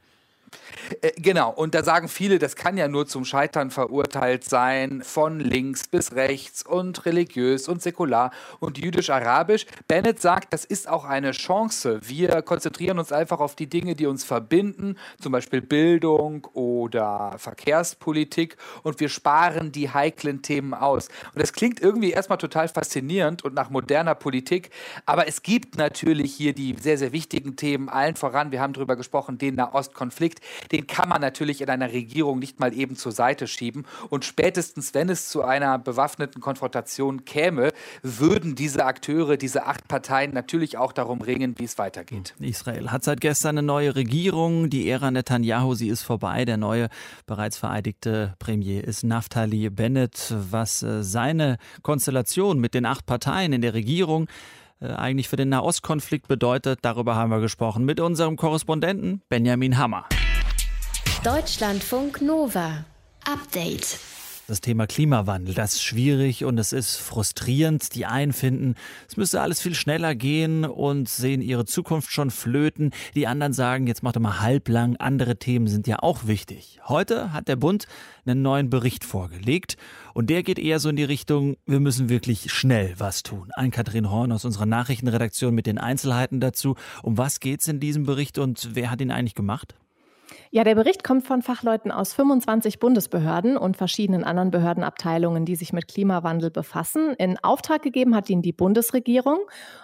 Äh, 1.01 1.13
genau, 1.17 1.51
und 1.51 1.75
da 1.75 1.83
sagen 1.83 2.09
viele, 2.09 2.39
das 2.39 2.57
kann 2.57 2.77
ja 2.77 2.89
nur 2.89 3.07
zum 3.07 3.25
Scheitern 3.25 3.71
verurteilt 3.71 4.45
sein, 4.45 5.03
von 5.03 5.41
links 5.41 5.89
bis 5.89 6.13
rechts 6.13 6.65
und 6.65 7.07
religiös 7.07 7.69
und 7.69 7.83
säkular 7.83 8.31
und 8.61 8.79
jüdisch-arabisch. 8.79 9.67
Bennett 9.89 10.21
sagt, 10.21 10.53
das 10.53 10.65
ist 10.65 10.89
auch 10.89 11.05
eine 11.05 11.33
Chance. 11.33 12.01
Wir 12.03 12.43
konzentrieren 12.43 12.99
uns 12.99 13.13
einfach 13.13 13.41
auf 13.41 13.57
die 13.57 13.67
Dinge, 13.67 13.95
die 13.95 14.07
uns 14.07 14.25
verbinden, 14.25 14.97
zum 15.21 15.33
Beispiel 15.33 15.61
Bildung 15.61 16.47
oder 16.53 17.35
Verkehrspolitik, 17.39 18.57
und 18.83 19.01
wir 19.01 19.09
sparen 19.09 19.73
die 19.73 19.91
heiklen 19.91 20.43
Themen 20.43 20.75
aus. 20.75 21.09
Und 21.35 21.43
das 21.43 21.53
klingt 21.53 21.81
irgendwie 21.81 22.11
erstmal 22.11 22.39
total 22.39 22.69
faszinierend 22.69 23.45
und 23.45 23.55
nach 23.55 23.71
moderner 23.71 24.15
Politik, 24.15 24.71
aber 25.05 25.27
es 25.29 25.43
gibt 25.43 25.77
natürlich 25.77 26.35
hier 26.35 26.53
die 26.53 26.77
sehr, 26.81 26.99
sehr 26.99 27.13
wichtigen 27.13 27.57
Themen, 27.57 27.89
allen 27.89 28.17
voran, 28.17 28.53
wir 28.53 28.61
haben 28.61 28.73
darüber 28.73 28.97
gesprochen, 28.97 29.39
den 29.39 29.55
Nahostkonflikt 29.57 30.36
den 30.73 30.87
kann 30.87 31.09
man 31.09 31.21
natürlich 31.21 31.61
in 31.61 31.69
einer 31.69 31.93
Regierung 31.93 32.39
nicht 32.39 32.61
mal 32.61 32.75
eben 32.75 32.97
zur 32.97 33.13
Seite 33.13 33.47
schieben. 33.47 33.87
Und 34.11 34.25
spätestens, 34.25 34.95
wenn 34.95 35.09
es 35.09 35.29
zu 35.29 35.43
einer 35.43 35.79
bewaffneten 35.79 36.41
Konfrontation 36.41 37.25
käme, 37.25 37.73
würden 38.03 38.55
diese 38.55 38.85
Akteure, 38.85 39.37
diese 39.37 39.67
acht 39.67 39.89
Parteien 39.89 40.33
natürlich 40.33 40.79
auch 40.79 40.93
darum 40.93 41.21
ringen, 41.21 41.55
wie 41.59 41.65
es 41.65 41.79
weitergeht. 41.79 42.35
Israel 42.39 42.91
hat 42.91 43.05
seit 43.05 43.21
gestern 43.21 43.59
eine 43.59 43.67
neue 43.67 43.97
Regierung. 43.97 44.71
Die 44.71 44.89
Ära 44.89 45.11
Netanyahu, 45.11 45.75
sie 45.75 45.89
ist 45.89 46.03
vorbei. 46.03 46.45
Der 46.45 46.57
neue, 46.57 46.89
bereits 47.27 47.57
vereidigte 47.57 48.35
Premier 48.39 48.85
ist 48.85 49.05
Naftali 49.05 49.71
Bennett. 49.71 50.35
Was 50.51 50.83
äh, 50.83 51.03
seine 51.03 51.59
Konstellation 51.83 52.59
mit 52.59 52.75
den 52.75 52.87
acht 52.87 53.07
Parteien 53.07 53.53
in 53.53 53.63
der 53.63 53.75
Regierung 53.75 54.29
äh, 54.81 54.89
eigentlich 54.89 55.29
für 55.29 55.37
den 55.37 55.49
Nahostkonflikt 55.49 56.29
bedeutet, 56.29 56.81
darüber 56.83 57.17
haben 57.17 57.31
wir 57.31 57.41
gesprochen 57.41 57.85
mit 57.85 58.01
unserem 58.01 58.37
Korrespondenten 58.37 59.23
Benjamin 59.29 59.79
Hammer. 59.79 60.07
Deutschlandfunk 61.25 62.23
Nova. 62.23 62.85
Update. 63.25 63.99
Das 64.47 64.61
Thema 64.61 64.87
Klimawandel, 64.87 65.55
das 65.55 65.75
ist 65.75 65.83
schwierig 65.83 66.45
und 66.45 66.57
es 66.59 66.73
ist 66.73 66.97
frustrierend. 66.97 67.97
Die 67.97 68.07
einen 68.07 68.33
finden, 68.33 68.77
es 69.09 69.17
müsste 69.17 69.41
alles 69.41 69.61
viel 69.61 69.75
schneller 69.75 70.15
gehen 70.15 70.65
und 70.65 71.09
sehen 71.09 71.43
ihre 71.43 71.65
Zukunft 71.65 72.13
schon 72.13 72.31
flöten. 72.31 72.93
Die 73.17 73.27
anderen 73.27 73.53
sagen, 73.53 73.89
jetzt 73.89 74.05
macht 74.05 74.15
doch 74.15 74.21
mal 74.21 74.41
halblang, 74.41 74.97
andere 74.99 75.37
Themen 75.37 75.67
sind 75.67 75.89
ja 75.89 75.97
auch 76.01 76.29
wichtig. 76.29 76.79
Heute 76.85 77.33
hat 77.33 77.49
der 77.49 77.57
Bund 77.57 77.89
einen 78.25 78.43
neuen 78.43 78.71
Bericht 78.71 79.05
vorgelegt 79.05 79.77
und 80.15 80.31
der 80.31 80.45
geht 80.45 80.61
eher 80.61 80.79
so 80.79 80.89
in 80.91 80.97
die 80.97 81.05
Richtung, 81.05 81.57
wir 81.67 81.81
müssen 81.81 82.09
wirklich 82.09 82.53
schnell 82.53 82.95
was 82.99 83.25
tun. 83.25 83.51
Ein 83.55 83.73
Kathrin 83.73 84.11
Horn 84.11 84.31
aus 84.31 84.45
unserer 84.45 84.67
Nachrichtenredaktion 84.67 85.55
mit 85.55 85.67
den 85.67 85.79
Einzelheiten 85.79 86.39
dazu. 86.39 86.77
Um 87.03 87.19
was 87.19 87.41
geht 87.41 87.63
es 87.63 87.69
in 87.69 87.81
diesem 87.81 88.07
Bericht 88.07 88.39
und 88.39 88.75
wer 88.75 88.93
hat 88.93 89.01
ihn 89.01 89.11
eigentlich 89.11 89.35
gemacht? 89.35 89.75
Ja, 90.51 90.65
der 90.65 90.75
Bericht 90.75 91.05
kommt 91.05 91.27
von 91.27 91.43
Fachleuten 91.43 91.91
aus 91.91 92.13
25 92.15 92.79
Bundesbehörden 92.79 93.57
und 93.57 93.77
verschiedenen 93.77 94.25
anderen 94.25 94.51
Behördenabteilungen, 94.51 95.45
die 95.45 95.57
sich 95.57 95.73
mit 95.73 95.89
Klimawandel 95.89 96.51
befassen. 96.51 97.15
In 97.19 97.39
Auftrag 97.43 97.83
gegeben 97.83 98.15
hat 98.15 98.31
ihn 98.31 98.43
die 98.43 98.53
Bundesregierung. 98.53 99.39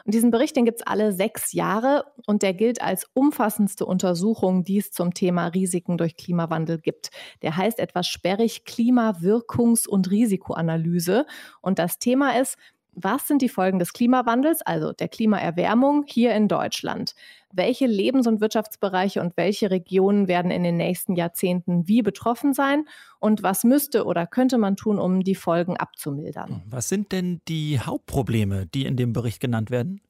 Und 0.05 0.15
diesen 0.15 0.31
Bericht, 0.31 0.57
den 0.57 0.65
gibt 0.65 0.81
es 0.81 0.87
alle 0.87 1.13
sechs 1.13 1.53
Jahre 1.53 2.05
und 2.27 2.43
der 2.43 2.55
gilt 2.55 2.81
als 2.81 3.07
umfassendste 3.15 3.85
Untersuchung, 3.85 4.65
die 4.65 4.79
es 4.79 4.93
zum 4.93 5.15
Thema 5.15 5.49
Risiken 5.49 5.99
durch 5.99 6.17
Klimawandel 6.17 6.79
gibt. 6.79 7.11
Der 7.43 7.57
heißt 7.57 7.79
etwas 7.79 8.07
sperrig 8.07 8.63
Klimawirkungs- 8.67 9.89
und 9.89 10.11
Risikoanalyse. 10.11 11.27
Und 11.61 11.79
das 11.79 11.99
Thema 11.99 12.39
ist, 12.39 12.57
was 12.95 13.27
sind 13.27 13.41
die 13.41 13.49
Folgen 13.49 13.79
des 13.79 13.93
Klimawandels, 13.93 14.61
also 14.63 14.93
der 14.93 15.09
Klimaerwärmung 15.09 16.05
hier 16.07 16.35
in 16.35 16.47
Deutschland? 16.47 17.15
Welche 17.53 17.87
Lebens- 17.87 18.27
und 18.27 18.41
Wirtschaftsbereiche 18.41 19.21
und 19.21 19.37
welche 19.37 19.71
Regionen 19.71 20.27
werden 20.27 20.51
in 20.51 20.63
den 20.63 20.77
nächsten 20.77 21.15
Jahrzehnten 21.15 21.87
wie 21.87 22.03
betroffen 22.03 22.55
sein? 22.55 22.87
Und 23.21 23.43
was 23.43 23.63
müsste 23.63 24.05
oder 24.05 24.27
könnte 24.27 24.59
man 24.59 24.77
tun, 24.77 24.99
um 24.99 25.21
die 25.21 25.35
Folgen 25.35 25.77
abzumildern? 25.77 26.63
Was 26.67 26.89
sind 26.89 27.13
denn 27.13 27.41
die 27.49 27.79
Hauptprobleme, 27.79 28.67
die 28.67 28.87
in 28.87 28.97
dem 28.97 29.13
Bericht 29.13 29.41
genannt 29.41 29.71
werden? 29.71 30.01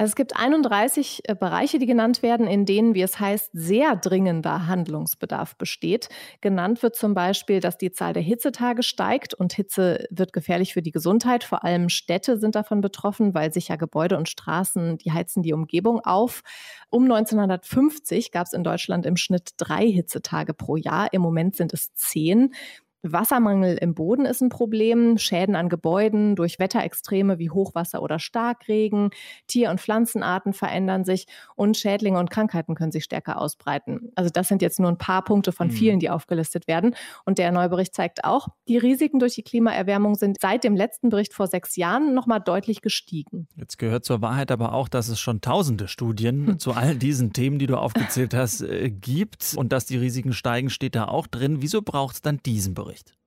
Es 0.00 0.14
gibt 0.14 0.36
31 0.36 1.22
äh, 1.24 1.34
Bereiche, 1.34 1.80
die 1.80 1.86
genannt 1.86 2.22
werden, 2.22 2.46
in 2.46 2.64
denen, 2.64 2.94
wie 2.94 3.02
es 3.02 3.18
heißt, 3.18 3.50
sehr 3.52 3.96
dringender 3.96 4.68
Handlungsbedarf 4.68 5.56
besteht. 5.56 6.08
Genannt 6.40 6.84
wird 6.84 6.94
zum 6.94 7.14
Beispiel, 7.14 7.58
dass 7.58 7.78
die 7.78 7.90
Zahl 7.90 8.12
der 8.12 8.22
Hitzetage 8.22 8.84
steigt 8.84 9.34
und 9.34 9.52
Hitze 9.52 10.06
wird 10.10 10.32
gefährlich 10.32 10.72
für 10.72 10.82
die 10.82 10.92
Gesundheit. 10.92 11.42
Vor 11.42 11.64
allem 11.64 11.88
Städte 11.88 12.38
sind 12.38 12.54
davon 12.54 12.80
betroffen, 12.80 13.34
weil 13.34 13.52
sich 13.52 13.68
ja 13.68 13.76
Gebäude 13.76 14.16
und 14.16 14.28
Straßen, 14.28 14.98
die 14.98 15.10
heizen 15.10 15.42
die 15.42 15.52
Umgebung 15.52 15.98
auf. 16.04 16.42
Um 16.90 17.02
1950 17.02 18.30
gab 18.30 18.46
es 18.46 18.52
in 18.52 18.62
Deutschland 18.62 19.04
im 19.04 19.16
Schnitt 19.16 19.50
drei 19.56 19.84
Hitzetage 19.84 20.54
pro 20.54 20.76
Jahr. 20.76 21.12
Im 21.12 21.22
Moment 21.22 21.56
sind 21.56 21.74
es 21.74 21.92
zehn. 21.94 22.54
Wassermangel 23.02 23.78
im 23.78 23.94
Boden 23.94 24.24
ist 24.24 24.40
ein 24.40 24.48
Problem, 24.48 25.18
Schäden 25.18 25.54
an 25.54 25.68
Gebäuden 25.68 26.34
durch 26.34 26.58
Wetterextreme 26.58 27.38
wie 27.38 27.50
Hochwasser 27.50 28.02
oder 28.02 28.18
Starkregen, 28.18 29.10
Tier- 29.46 29.70
und 29.70 29.80
Pflanzenarten 29.80 30.52
verändern 30.52 31.04
sich 31.04 31.26
und 31.54 31.76
Schädlinge 31.76 32.18
und 32.18 32.30
Krankheiten 32.30 32.74
können 32.74 32.90
sich 32.90 33.04
stärker 33.04 33.40
ausbreiten. 33.40 34.10
Also 34.16 34.30
das 34.30 34.48
sind 34.48 34.62
jetzt 34.62 34.80
nur 34.80 34.88
ein 34.88 34.98
paar 34.98 35.22
Punkte 35.22 35.52
von 35.52 35.68
mhm. 35.68 35.72
vielen, 35.72 35.98
die 36.00 36.10
aufgelistet 36.10 36.66
werden. 36.66 36.94
Und 37.24 37.38
der 37.38 37.52
neue 37.52 37.68
Bericht 37.68 37.94
zeigt 37.94 38.24
auch, 38.24 38.48
die 38.66 38.78
Risiken 38.78 39.20
durch 39.20 39.34
die 39.34 39.42
Klimaerwärmung 39.42 40.16
sind 40.16 40.38
seit 40.40 40.64
dem 40.64 40.74
letzten 40.74 41.08
Bericht 41.08 41.34
vor 41.34 41.46
sechs 41.46 41.76
Jahren 41.76 42.14
nochmal 42.14 42.40
deutlich 42.40 42.82
gestiegen. 42.82 43.46
Jetzt 43.56 43.78
gehört 43.78 44.04
zur 44.04 44.22
Wahrheit 44.22 44.50
aber 44.50 44.72
auch, 44.72 44.88
dass 44.88 45.08
es 45.08 45.20
schon 45.20 45.40
tausende 45.40 45.86
Studien 45.86 46.46
hm. 46.46 46.58
zu 46.58 46.72
all 46.72 46.96
diesen 46.96 47.32
Themen, 47.32 47.58
die 47.58 47.66
du 47.66 47.76
aufgezählt 47.76 48.34
hast, 48.34 48.62
äh, 48.62 48.90
gibt. 48.90 49.54
Und 49.56 49.72
dass 49.72 49.86
die 49.86 49.96
Risiken 49.96 50.32
steigen, 50.32 50.68
steht 50.70 50.96
da 50.96 51.06
auch 51.06 51.26
drin. 51.26 51.58
Wieso 51.60 51.82
braucht 51.82 52.16
es 52.16 52.22
dann 52.22 52.38
diesen 52.44 52.74
Bericht? 52.74 52.87
Bericht. 52.88 53.18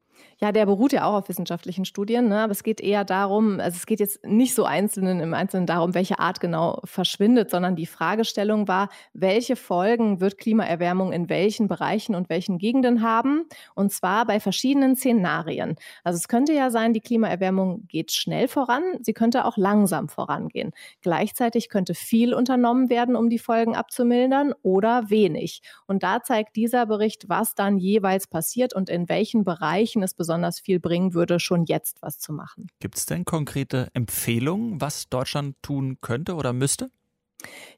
Ja, 0.44 0.52
der 0.52 0.66
beruht 0.66 0.92
ja 0.92 1.06
auch 1.06 1.14
auf 1.14 1.30
wissenschaftlichen 1.30 1.86
Studien, 1.86 2.28
ne? 2.28 2.40
aber 2.40 2.52
es 2.52 2.64
geht 2.64 2.82
eher 2.82 3.06
darum, 3.06 3.60
also 3.60 3.76
es 3.76 3.86
geht 3.86 4.00
jetzt 4.00 4.26
nicht 4.26 4.56
so 4.56 4.66
einzelnen 4.66 5.20
im 5.20 5.36
Einzelnen 5.36 5.68
darum, 5.68 5.94
welche 5.94 6.18
Art 6.18 6.40
genau 6.40 6.82
verschwindet, 6.84 7.52
sondern 7.52 7.76
die 7.76 7.86
Fragestellung 7.86 8.68
war, 8.68 8.90
welche 9.14 9.56
Folgen 9.56 10.20
wird 10.20 10.40
Klimaerwärmung 10.40 11.14
in 11.14 11.30
welchen 11.30 11.68
Bereichen 11.68 12.16
und 12.16 12.28
welchen 12.30 12.58
Gegenden 12.58 13.04
haben? 13.04 13.44
Und 13.76 13.92
zwar 13.92 14.26
bei 14.26 14.40
verschiedenen 14.40 14.96
Szenarien. 14.96 15.76
Also 16.04 16.18
es 16.18 16.28
könnte 16.28 16.54
ja 16.54 16.72
sein, 16.72 16.94
die 16.94 17.02
Klimaerwärmung 17.02 17.86
geht 17.88 18.12
schnell 18.12 18.48
voran, 18.48 18.82
sie 19.02 19.14
könnte 19.14 19.46
auch 19.46 19.58
langsam 19.58 20.10
vorangehen. 20.10 20.72
Gleichzeitig 21.04 21.70
könnte 21.70 21.94
viel 21.94 22.34
unternommen 22.34 22.90
werden, 22.90 23.16
um 23.16 23.30
die 23.30 23.38
Folgen 23.38 23.76
abzumildern 23.76 24.56
oder 24.64 25.12
wenig. 25.12 25.62
Und 25.86 26.02
da 26.02 26.24
zeigt 26.24 26.56
dieser 26.56 26.88
Bericht, 26.88 27.30
was 27.30 27.54
dann 27.54 27.78
jeweils 27.78 28.26
passiert 28.26 28.74
und 28.74 28.90
in 28.90 29.08
welchen 29.08 29.44
Bereichen 29.44 30.02
es 30.02 30.16
besonders 30.16 30.31
besonders 30.32 30.62
viel 30.62 30.80
bringen 30.80 31.14
würde, 31.14 31.42
schon 31.42 31.66
jetzt 31.66 32.02
was 32.02 32.18
zu 32.18 32.32
machen. 32.32 32.68
Gibt 32.80 32.98
es 32.98 33.06
denn 33.06 33.26
konkrete 33.26 33.90
Empfehlungen, 33.94 34.80
was 34.80 35.10
Deutschland 35.10 35.58
tun 35.62 35.98
könnte 36.00 36.36
oder 36.36 36.54
müsste? 36.54 36.90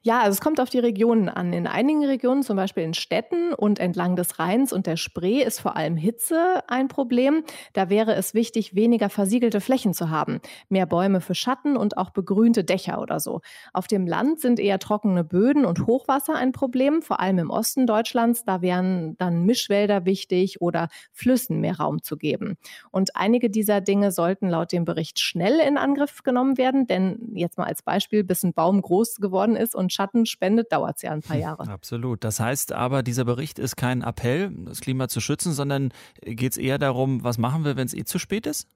Ja, 0.02 0.20
also 0.20 0.32
es 0.32 0.40
kommt 0.40 0.60
auf 0.60 0.68
die 0.70 0.78
Regionen 0.78 1.28
an. 1.28 1.52
In 1.52 1.66
einigen 1.66 2.04
Regionen, 2.04 2.42
zum 2.42 2.56
Beispiel 2.56 2.82
in 2.84 2.94
Städten 2.94 3.52
und 3.54 3.78
entlang 3.78 4.16
des 4.16 4.38
Rheins 4.38 4.72
und 4.72 4.86
der 4.86 4.96
Spree, 4.96 5.42
ist 5.42 5.60
vor 5.60 5.76
allem 5.76 5.96
Hitze 5.96 6.62
ein 6.68 6.88
Problem. 6.88 7.42
Da 7.72 7.88
wäre 7.88 8.14
es 8.14 8.34
wichtig, 8.34 8.74
weniger 8.74 9.08
versiegelte 9.08 9.60
Flächen 9.60 9.94
zu 9.94 10.10
haben, 10.10 10.40
mehr 10.68 10.86
Bäume 10.86 11.20
für 11.20 11.34
Schatten 11.34 11.76
und 11.76 11.96
auch 11.96 12.10
begrünte 12.10 12.64
Dächer 12.64 13.00
oder 13.00 13.20
so. 13.20 13.40
Auf 13.72 13.86
dem 13.86 14.06
Land 14.06 14.40
sind 14.40 14.60
eher 14.60 14.78
trockene 14.78 15.24
Böden 15.24 15.64
und 15.64 15.86
Hochwasser 15.86 16.34
ein 16.34 16.52
Problem, 16.52 17.02
vor 17.02 17.20
allem 17.20 17.38
im 17.38 17.50
Osten 17.50 17.86
Deutschlands. 17.86 18.44
Da 18.44 18.60
wären 18.62 19.16
dann 19.18 19.44
Mischwälder 19.44 20.04
wichtig 20.04 20.60
oder 20.60 20.88
Flüssen 21.12 21.60
mehr 21.60 21.78
Raum 21.78 22.02
zu 22.02 22.16
geben. 22.16 22.56
Und 22.90 23.16
einige 23.16 23.50
dieser 23.50 23.80
Dinge 23.80 24.10
sollten 24.12 24.48
laut 24.48 24.72
dem 24.72 24.84
Bericht 24.84 25.18
schnell 25.18 25.58
in 25.60 25.76
Angriff 25.78 26.22
genommen 26.22 26.58
werden, 26.58 26.86
denn 26.86 27.30
jetzt 27.34 27.58
mal 27.58 27.64
als 27.66 27.82
Beispiel, 27.82 28.24
bis 28.24 28.42
ein 28.42 28.52
Baum 28.54 28.80
groß 28.82 29.16
geworden 29.16 29.53
geworden 29.54 29.56
ist 29.56 29.74
und 29.74 29.92
Schatten 29.92 30.26
spendet, 30.26 30.72
dauert 30.72 30.96
es 30.96 31.02
ja 31.02 31.12
ein 31.12 31.22
paar 31.22 31.36
Jahre. 31.36 31.68
Absolut. 31.68 32.24
Das 32.24 32.40
heißt 32.40 32.72
aber, 32.72 33.02
dieser 33.02 33.24
Bericht 33.24 33.58
ist 33.58 33.76
kein 33.76 34.02
Appell, 34.02 34.50
das 34.64 34.80
Klima 34.80 35.08
zu 35.08 35.20
schützen, 35.20 35.52
sondern 35.52 35.92
geht 36.22 36.52
es 36.52 36.58
eher 36.58 36.78
darum, 36.78 37.24
was 37.24 37.38
machen 37.38 37.64
wir, 37.64 37.76
wenn 37.76 37.86
es 37.86 37.94
eh 37.94 38.04
zu 38.04 38.18
spät 38.18 38.46
ist? 38.46 38.68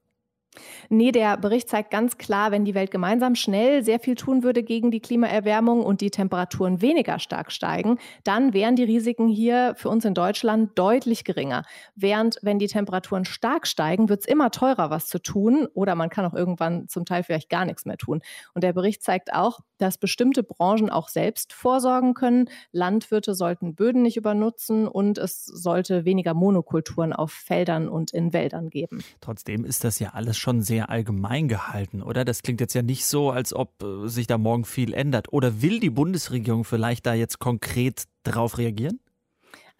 Nee, 0.89 1.13
der 1.13 1.37
Bericht 1.37 1.69
zeigt 1.69 1.91
ganz 1.91 2.19
klar, 2.19 2.51
wenn 2.51 2.65
die 2.65 2.75
Welt 2.75 2.91
gemeinsam 2.91 3.35
schnell 3.35 3.83
sehr 3.83 4.01
viel 4.01 4.15
tun 4.15 4.43
würde 4.43 4.63
gegen 4.63 4.91
die 4.91 5.01
Klimaerwärmung 5.01 5.85
und 5.85 6.01
die 6.01 6.11
Temperaturen 6.11 6.81
weniger 6.81 7.19
stark 7.19 7.53
steigen, 7.53 7.99
dann 8.25 8.53
wären 8.53 8.77
die 8.77 8.85
Risiken 8.85 9.29
hier 9.29 9.75
für 9.77 9.89
uns 9.89 10.05
in 10.05 10.15
Deutschland 10.15 10.79
deutlich 10.79 11.25
geringer. 11.25 11.65
Während 11.95 12.39
wenn 12.43 12.59
die 12.59 12.67
Temperaturen 12.67 13.25
stark 13.25 13.67
steigen, 13.67 14.09
wird 14.09 14.21
es 14.21 14.27
immer 14.27 14.51
teurer, 14.51 14.91
was 14.91 15.09
zu 15.09 15.21
tun 15.21 15.67
oder 15.75 15.95
man 15.95 16.11
kann 16.11 16.25
auch 16.25 16.35
irgendwann 16.35 16.89
zum 16.89 17.05
Teil 17.05 17.23
vielleicht 17.23 17.51
gar 17.51 17.65
nichts 17.65 17.85
mehr 17.85 17.97
tun. 17.97 18.21
Und 18.55 18.65
der 18.65 18.73
Bericht 18.73 19.03
zeigt 19.03 19.33
auch, 19.33 19.61
dass 19.79 19.99
bestimmte 19.99 20.43
Branchen 20.43 20.91
auch 20.91 21.09
selbst 21.09 21.53
vorsorgen 21.53 22.15
können. 22.15 22.49
Landwirte 22.73 23.35
sollten 23.35 23.75
Böden 23.75 24.03
nicht 24.03 24.17
übernutzen 24.17 24.89
und 24.89 25.19
es 25.19 25.45
sollte 25.45 26.05
weniger 26.05 26.35
Monokulturen 26.35 27.13
auf 27.13 27.33
Feldern 27.33 27.89
und 27.89 28.11
in 28.13 28.33
Wäldern 28.33 28.71
geben. 28.71 29.05
Trotzdem 29.21 29.65
ist 29.65 29.85
das 29.85 29.99
ja 29.99 30.11
alles 30.15 30.37
schon 30.37 30.48
sehr 30.63 30.91
allgemein 30.91 31.49
gehalten, 31.49 32.03
oder? 32.03 32.25
Das 32.25 32.43
klingt 32.43 32.61
jetzt 32.61 32.75
ja 32.75 32.83
nicht 32.83 33.07
so, 33.07 33.31
als 33.31 33.55
ob 33.55 33.83
äh, 33.83 34.09
sich 34.09 34.27
da 34.27 34.39
morgen 34.39 34.65
viel 34.65 34.95
ändert. 34.95 35.33
Oder 35.33 35.63
will 35.63 35.81
die 35.81 35.91
Bundesregierung 35.91 36.65
vielleicht 36.65 37.07
da 37.07 37.15
jetzt 37.15 37.39
konkret 37.39 38.05
drauf 38.25 38.59
reagieren? 38.59 39.01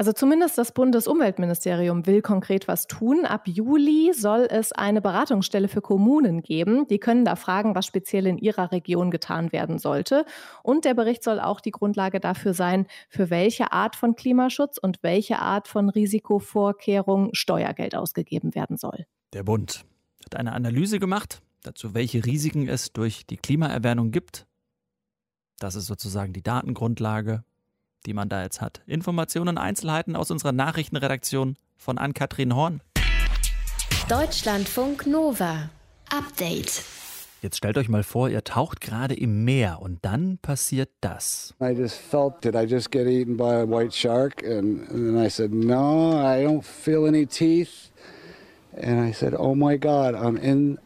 Also 0.01 0.13
zumindest 0.13 0.57
das 0.57 0.71
Bundesumweltministerium 0.71 2.07
will 2.07 2.23
konkret 2.23 2.69
was 2.69 2.87
tun. 2.87 3.25
Ab 3.25 3.49
Juli 3.49 4.13
soll 4.15 4.47
es 4.49 4.71
eine 4.71 5.01
Beratungsstelle 5.01 5.67
für 5.67 5.81
Kommunen 5.81 6.41
geben. 6.41 6.87
Die 6.87 7.01
können 7.01 7.25
da 7.25 7.35
fragen, 7.35 7.75
was 7.75 7.87
speziell 7.87 8.29
in 8.29 8.39
ihrer 8.39 8.71
Region 8.71 9.11
getan 9.11 9.51
werden 9.51 9.81
sollte. 9.81 10.25
Und 10.63 10.85
der 10.85 10.95
Bericht 10.95 11.25
soll 11.25 11.41
auch 11.41 11.61
die 11.61 11.73
Grundlage 11.73 12.21
dafür 12.21 12.55
sein, 12.55 12.87
für 13.09 13.29
welche 13.31 13.73
Art 13.73 13.97
von 13.97 14.15
Klimaschutz 14.15 14.79
und 14.79 15.03
welche 15.03 15.41
Art 15.41 15.67
von 15.67 15.89
Risikovorkehrung 15.89 17.31
Steuergeld 17.33 17.97
ausgegeben 17.97 18.55
werden 18.55 18.77
soll. 18.77 19.05
Der 19.33 19.43
Bund 19.43 19.85
hat 20.29 20.37
eine 20.39 20.53
Analyse 20.53 20.99
gemacht, 20.99 21.41
dazu 21.63 21.95
welche 21.95 22.25
Risiken 22.25 22.69
es 22.69 22.93
durch 22.93 23.25
die 23.25 23.39
Klimaerwärmung 23.39 24.11
gibt. 24.11 24.47
Das 25.59 25.75
ist 25.75 25.87
sozusagen 25.87 26.35
die 26.35 26.43
Datengrundlage, 26.43 27.45
die 28.05 28.13
man 28.13 28.29
da 28.29 28.43
jetzt 28.43 28.61
hat. 28.61 28.83
Informationen 28.87 29.49
und 29.49 29.59
Einzelheiten 29.59 30.17
aus 30.17 30.31
unserer 30.31 30.53
Nachrichtenredaktion 30.53 31.57
von 31.77 31.97
Ann-Kathrin 31.97 32.55
Horn. 32.55 32.83
Deutschlandfunk 34.09 35.07
Nova. 35.07 35.71
Update. 36.11 36.85
Jetzt 37.41 37.57
stellt 37.57 37.79
euch 37.79 37.89
mal 37.89 38.03
vor, 38.03 38.29
ihr 38.29 38.45
taucht 38.45 38.81
gerade 38.81 39.15
im 39.15 39.45
Meer 39.45 39.79
und 39.81 40.05
dann 40.05 40.39
passiert 40.39 40.91
das. 41.01 41.55
I 41.63 41.71
just 41.71 41.97
felt 41.97 42.45
did 42.45 42.55
I 42.55 42.67
just 42.67 42.91
get 42.91 43.07
eaten 43.07 43.37
by 43.37 43.63
a 43.63 43.67
white 43.67 43.95
shark 43.95 44.43
and, 44.43 44.89
and 44.91 45.07
then 45.07 45.17
I 45.17 45.31
said 45.31 45.53
no, 45.53 46.13
I 46.13 46.45
don't 46.45 46.65
feel 46.65 47.07
any 47.07 47.27
teeth. 47.27 47.91
And 48.81 49.01
I 49.01 49.11
said, 49.11 49.35
Oh 49.37 49.55
my 49.55 49.77
God, 49.77 50.15
I'm 50.15 50.37
in 50.37 50.79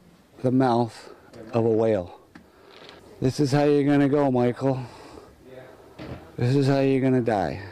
the 0.43 0.51
mouth 0.51 1.11
of 1.53 1.65
a 1.65 1.71
whale. 1.71 2.19
This 3.21 3.39
is 3.39 3.53
how 3.53 3.65
you're 3.65 3.85
going 3.85 4.01
to 4.01 4.09
go, 4.09 4.31
Michael. 4.31 4.85
This 6.37 6.57
is 6.57 6.67
how 6.67 6.81
you're 6.81 7.01
going 7.01 7.13
to 7.13 7.21
die 7.21 7.63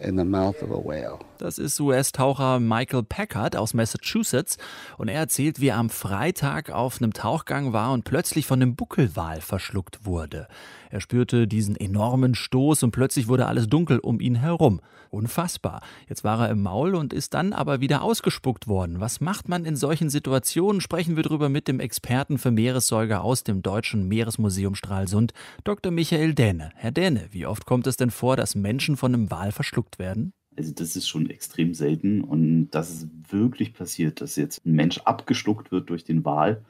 in 0.00 0.16
the 0.16 0.24
mouth 0.24 0.60
of 0.62 0.70
a 0.70 0.78
whale. 0.78 1.24
Das 1.42 1.58
ist 1.58 1.80
US-Taucher 1.80 2.60
Michael 2.60 3.02
Packard 3.02 3.56
aus 3.56 3.74
Massachusetts 3.74 4.58
und 4.96 5.08
er 5.08 5.18
erzählt, 5.18 5.60
wie 5.60 5.66
er 5.70 5.76
am 5.76 5.90
Freitag 5.90 6.70
auf 6.70 7.02
einem 7.02 7.12
Tauchgang 7.12 7.72
war 7.72 7.90
und 7.92 8.04
plötzlich 8.04 8.46
von 8.46 8.62
einem 8.62 8.76
Buckelwal 8.76 9.40
verschluckt 9.40 10.06
wurde. 10.06 10.46
Er 10.90 11.00
spürte 11.00 11.48
diesen 11.48 11.74
enormen 11.74 12.36
Stoß 12.36 12.84
und 12.84 12.92
plötzlich 12.92 13.26
wurde 13.26 13.46
alles 13.46 13.66
dunkel 13.66 13.98
um 13.98 14.20
ihn 14.20 14.36
herum. 14.36 14.80
Unfassbar. 15.10 15.82
Jetzt 16.08 16.22
war 16.22 16.38
er 16.46 16.50
im 16.50 16.62
Maul 16.62 16.94
und 16.94 17.12
ist 17.12 17.34
dann 17.34 17.52
aber 17.52 17.80
wieder 17.80 18.02
ausgespuckt 18.02 18.68
worden. 18.68 19.00
Was 19.00 19.20
macht 19.20 19.48
man 19.48 19.64
in 19.64 19.74
solchen 19.74 20.10
Situationen? 20.10 20.80
Sprechen 20.80 21.16
wir 21.16 21.24
darüber 21.24 21.48
mit 21.48 21.66
dem 21.66 21.80
Experten 21.80 22.38
für 22.38 22.52
Meeressäuger 22.52 23.24
aus 23.24 23.42
dem 23.42 23.62
Deutschen 23.62 24.06
Meeresmuseum 24.06 24.76
Stralsund, 24.76 25.32
Dr. 25.64 25.90
Michael 25.90 26.34
Däne. 26.34 26.70
Herr 26.76 26.92
Däne, 26.92 27.26
wie 27.32 27.46
oft 27.46 27.66
kommt 27.66 27.88
es 27.88 27.96
denn 27.96 28.12
vor, 28.12 28.36
dass 28.36 28.54
Menschen 28.54 28.96
von 28.96 29.12
einem 29.12 29.28
Wal 29.32 29.50
verschluckt 29.50 29.98
werden? 29.98 30.34
Also 30.56 30.72
das 30.72 30.96
ist 30.96 31.08
schon 31.08 31.30
extrem 31.30 31.74
selten 31.74 32.22
und 32.22 32.70
dass 32.70 32.90
es 32.90 33.08
wirklich 33.30 33.74
passiert, 33.74 34.20
dass 34.20 34.36
jetzt 34.36 34.64
ein 34.66 34.74
Mensch 34.74 34.98
abgeschluckt 34.98 35.72
wird 35.72 35.88
durch 35.88 36.04
den 36.04 36.24
Wal. 36.24 36.62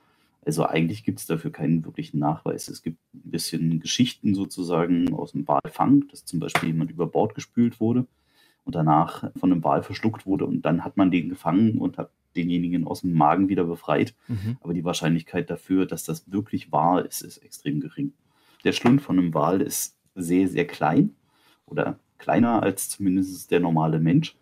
Also 0.44 0.64
eigentlich 0.66 1.04
gibt 1.04 1.20
es 1.20 1.26
dafür 1.26 1.52
keinen 1.52 1.84
wirklichen 1.84 2.18
Nachweis. 2.18 2.68
Es 2.68 2.82
gibt 2.82 2.98
ein 3.14 3.30
bisschen 3.30 3.80
Geschichten 3.80 4.34
sozusagen 4.34 5.12
aus 5.12 5.32
dem 5.32 5.46
Walfang, 5.46 6.06
dass 6.08 6.24
zum 6.24 6.40
Beispiel 6.40 6.70
jemand 6.70 6.90
über 6.90 7.06
Bord 7.06 7.34
gespült 7.34 7.80
wurde 7.80 8.06
und 8.64 8.74
danach 8.74 9.30
von 9.36 9.52
einem 9.52 9.64
Wal 9.64 9.82
verschluckt 9.82 10.26
wurde 10.26 10.46
und 10.46 10.62
dann 10.62 10.84
hat 10.84 10.96
man 10.96 11.10
den 11.10 11.28
gefangen 11.28 11.78
und 11.78 11.98
hat 11.98 12.10
denjenigen 12.36 12.86
aus 12.86 13.02
dem 13.02 13.14
Magen 13.14 13.48
wieder 13.48 13.64
befreit. 13.64 14.14
Mhm. 14.28 14.56
Aber 14.60 14.74
die 14.74 14.84
Wahrscheinlichkeit 14.84 15.50
dafür, 15.50 15.86
dass 15.86 16.04
das 16.04 16.30
wirklich 16.30 16.72
wahr 16.72 17.04
ist, 17.04 17.22
ist 17.22 17.38
extrem 17.38 17.80
gering. 17.80 18.12
Der 18.64 18.72
Schlund 18.72 19.02
von 19.02 19.18
einem 19.18 19.34
Wal 19.34 19.60
ist 19.60 19.96
sehr, 20.14 20.48
sehr 20.48 20.66
klein 20.66 21.14
oder 21.66 21.98
kleiner 22.22 22.62
als 22.62 22.88
zumindest 22.88 23.50
der 23.50 23.60
normale 23.60 23.98
Mensch. 23.98 24.36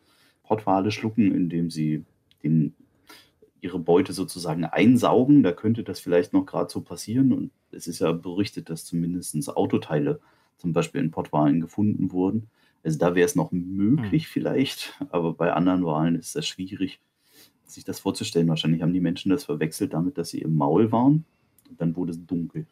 Pottwale 0.45 0.91
schlucken, 0.91 1.35
indem 1.35 1.71
sie 1.71 2.05
den, 2.43 2.75
ihre 3.61 3.79
Beute 3.79 4.13
sozusagen 4.13 4.65
einsaugen. 4.65 5.43
Da 5.43 5.53
könnte 5.53 5.83
das 5.83 6.01
vielleicht 6.01 6.33
noch 6.33 6.45
gerade 6.45 6.71
so 6.71 6.83
passieren. 6.83 7.33
Und 7.33 7.51
es 7.73 7.87
ist 7.87 8.01
ja 8.01 8.13
berichtet, 8.13 8.69
dass 8.69 8.85
zumindest 8.85 9.49
Autoteile 9.57 10.21
zum 10.59 10.73
Beispiel 10.73 11.01
in 11.01 11.11
Pottwalen 11.11 11.61
gefunden 11.61 12.13
wurden. 12.13 12.49
Also 12.83 12.99
da 12.99 13.15
wäre 13.15 13.27
es 13.27 13.35
noch 13.35 13.53
möglich 13.53 14.25
hm. 14.25 14.31
vielleicht, 14.31 14.95
aber 15.11 15.33
bei 15.35 15.53
anderen 15.53 15.85
Wahlen 15.85 16.17
ist 16.17 16.37
das 16.37 16.47
schwierig, 16.47 17.01
sich 17.65 17.85
das 17.85 18.01
vorzustellen. 18.01 18.49
Wahrscheinlich 18.49 18.83
haben 18.83 18.93
die 18.93 19.01
Menschen 19.01 19.31
das 19.31 19.45
verwechselt 19.45 19.95
damit, 19.95 20.19
dass 20.19 20.31
sie 20.31 20.41
im 20.41 20.55
Maul 20.55 20.93
waren 20.93 21.25
dann 21.79 21.97
wurde 21.97 22.13
es 22.13 22.27
dunkel. 22.27 22.67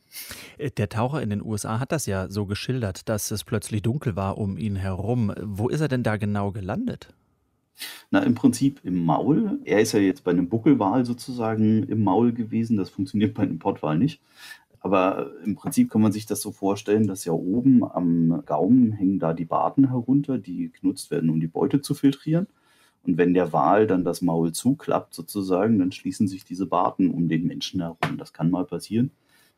Äh, 0.57 0.71
der 0.71 0.89
Taucher 0.89 1.23
in 1.23 1.31
den 1.31 1.43
USA 1.43 1.81
hat 1.81 1.93
das 1.93 2.07
ja 2.07 2.29
so 2.31 2.47
geschildert, 2.47 3.09
dass 3.09 3.31
es 3.31 3.45
plötzlich 3.45 3.83
dunkel 3.83 4.17
war 4.17 4.39
um 4.39 4.57
ihn 4.57 4.77
herum. 4.77 5.33
Wo 5.43 5.69
ist 5.69 5.81
er 5.81 5.89
denn 5.89 6.03
da 6.03 6.17
genau 6.17 6.53
gelandet? 6.53 7.15
Na, 8.11 8.21
im 8.21 8.35
Prinzip 8.35 8.81
im 8.83 9.05
Maul. 9.05 9.61
Er 9.65 9.81
ist 9.81 9.93
ja 9.93 10.01
jetzt 10.01 10.25
bei 10.25 10.33
einem 10.33 10.49
Buckelwal 10.49 11.05
sozusagen 11.05 11.85
im 11.85 12.03
Maul 12.03 12.33
gewesen. 12.33 12.77
Das 12.77 12.91
funktioniert 12.91 13.35
bei 13.35 13.43
einem 13.43 13.59
Pottwal 13.59 13.99
nicht. 13.99 14.21
Aber 14.81 15.33
im 15.45 15.57
Prinzip 15.57 15.91
kann 15.91 16.01
man 16.01 16.13
sich 16.13 16.27
das 16.27 16.41
so 16.41 16.53
vorstellen, 16.53 17.07
dass 17.07 17.25
ja 17.25 17.33
oben 17.33 17.85
am 17.85 18.43
Gaumen 18.47 18.93
hängen 18.93 19.19
da 19.19 19.33
die 19.33 19.45
Barten 19.45 19.89
herunter, 19.89 20.39
die 20.39 20.71
genutzt 20.71 21.11
werden, 21.11 21.31
um 21.31 21.41
die 21.41 21.49
Beute 21.49 21.81
zu 21.81 21.95
filtrieren. 21.95 22.47
Und 23.09 23.17
wenn 23.17 23.33
der 23.33 23.55
Wal 23.55 23.87
dann 23.87 24.05
das 24.05 24.21
Maul 24.21 24.53
zuklappt 24.53 25.15
sozusagen, 25.15 25.79
dann 25.79 25.93
schließen 25.93 26.29
sich 26.29 26.45
diese 26.45 26.67
Barten 26.67 27.11
um 27.11 27.27
den 27.27 27.47
Menschen 27.47 27.81
herum. 27.81 28.19
Das 28.19 28.35
kann 28.35 28.51
mal 28.51 28.67
passieren. 28.67 29.13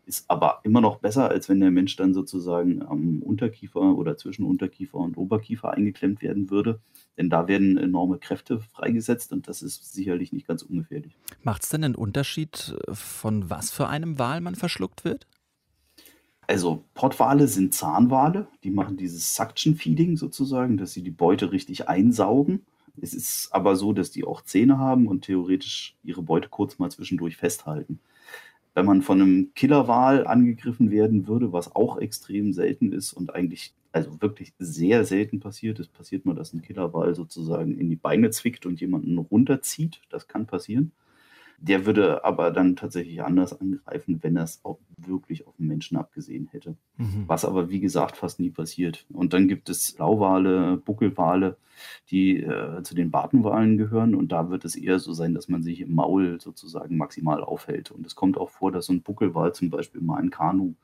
Ist 0.07 0.31
aber 0.31 0.61
immer 0.63 0.81
noch 0.81 1.01
besser, 1.01 1.29
als 1.29 1.49
wenn 1.49 1.59
der 1.59 1.73
Mensch 1.73 1.97
dann 1.97 2.15
sozusagen 2.15 2.81
am 2.83 3.21
Unterkiefer 3.23 3.81
oder 3.81 4.17
zwischen 4.17 4.45
Unterkiefer 4.45 4.99
und 4.99 5.17
Oberkiefer 5.17 5.73
eingeklemmt 5.73 6.23
werden 6.23 6.49
würde. 6.49 6.79
Denn 7.19 7.29
da 7.29 7.49
werden 7.49 7.77
enorme 7.77 8.19
Kräfte 8.19 8.61
freigesetzt 8.61 9.33
und 9.33 9.49
das 9.49 9.63
ist 9.63 9.93
sicherlich 9.93 10.33
nicht 10.33 10.47
ganz 10.47 10.63
ungefährlich. 10.63 11.19
Macht 11.43 11.65
es 11.65 11.71
denn 11.71 11.83
einen 11.83 11.97
Unterschied, 11.97 12.77
von 12.93 13.51
was 13.51 13.73
für 13.73 13.89
einem 13.89 14.21
Wal 14.21 14.41
man 14.41 14.55
verschluckt 14.55 15.05
wird? 15.05 15.27
Also 16.47 16.85
Pottwale 16.95 17.49
sind 17.49 17.75
Zahnwale, 17.75 18.47
die 18.63 18.71
machen 18.71 18.97
dieses 18.97 19.35
Suction 19.35 19.75
Feeding 19.75 20.17
sozusagen, 20.17 20.77
dass 20.77 20.93
sie 20.93 21.03
die 21.03 21.11
Beute 21.11 21.51
richtig 21.51 21.89
einsaugen. 21.89 22.65
Es 23.03 23.15
ist 23.15 23.49
aber 23.53 23.77
so, 23.77 23.93
dass 23.93 24.11
die 24.11 24.25
auch 24.25 24.43
Zähne 24.43 24.79
haben 24.79 25.07
und 25.07 25.23
theoretisch 25.25 25.97
ihre 26.03 26.23
Beute 26.23 26.49
kurz 26.49 26.79
mal 26.79 26.91
zwischendurch 26.91 27.37
festhalten. 27.37 28.01
Wenn 28.75 28.87
man 28.87 29.03
von 29.03 29.21
einem 29.21 29.55
Killerwal 29.55 30.27
angegriffen 30.27 30.91
werden 30.91 31.27
würde, 31.27 31.53
was 31.53 31.75
auch 31.75 31.99
extrem 31.99 32.53
selten 32.53 32.93
ist 32.93 33.13
und 33.13 33.35
eigentlich 33.35 33.75
also 33.93 34.21
wirklich 34.23 34.53
sehr 34.59 35.05
selten 35.05 35.41
passiert, 35.41 35.81
es 35.81 35.89
passiert 35.89 36.25
nur, 36.25 36.35
dass 36.35 36.53
ein 36.53 36.63
Killerwal 36.63 37.15
sozusagen 37.15 37.77
in 37.77 37.91
die 37.91 37.97
Beine 37.97 38.31
zwickt 38.31 38.67
und 38.67 38.81
jemanden 38.81 39.19
runterzieht. 39.19 40.01
Das 40.11 40.29
kann 40.29 40.47
passieren. 40.47 40.93
Der 41.63 41.85
würde 41.85 42.25
aber 42.25 42.51
dann 42.51 42.75
tatsächlich 42.75 43.23
anders 43.23 43.61
angreifen, 43.61 44.19
wenn 44.23 44.37
er 44.37 44.45
es 44.45 44.61
auch 44.65 44.79
wirklich 44.97 45.47
auf 45.47 45.57
den 45.59 45.67
Menschen 45.67 45.99
abgesehen 45.99 46.49
hätte. 46.51 46.75
Mhm. 46.97 47.25
Was 47.27 47.45
aber, 47.45 47.69
wie 47.69 47.81
gesagt, 47.81 48.17
fast 48.17 48.41
nie 48.41 48.49
passiert. 48.49 49.05
Und 49.11 49.35
dann 49.35 49.47
gibt 49.47 49.69
es 49.69 49.93
Blauwale, 49.93 50.79
Buckelwale, 50.79 51.59
die 52.11 52.39
äh, 52.43 52.83
zu 52.83 52.95
den 52.95 53.11
Bartenwalen 53.11 53.77
gehören. 53.77 54.15
Und 54.15 54.33
da 54.33 54.49
wird 54.49 54.65
es 54.65 54.75
eher 54.75 54.99
so 54.99 55.13
sein, 55.13 55.35
dass 55.35 55.49
man 55.49 55.63
sich 55.63 55.83
im 55.83 55.95
Maul 55.95 56.41
sozusagen 56.41 56.97
maximal 56.97 57.45
aufhält. 57.45 57.91
Und 57.91 58.07
es 58.07 58.15
kommt 58.15 58.39
auch 58.39 58.49
vor, 58.49 58.73
dass 58.73 58.87
so 58.87 58.95
ein 58.95 59.03
Buckelwal 59.03 59.55
zum 59.55 59.69
Beispiel 59.69 60.01
mal 60.01 60.17
ein 60.17 60.31
Kanu 60.31 60.75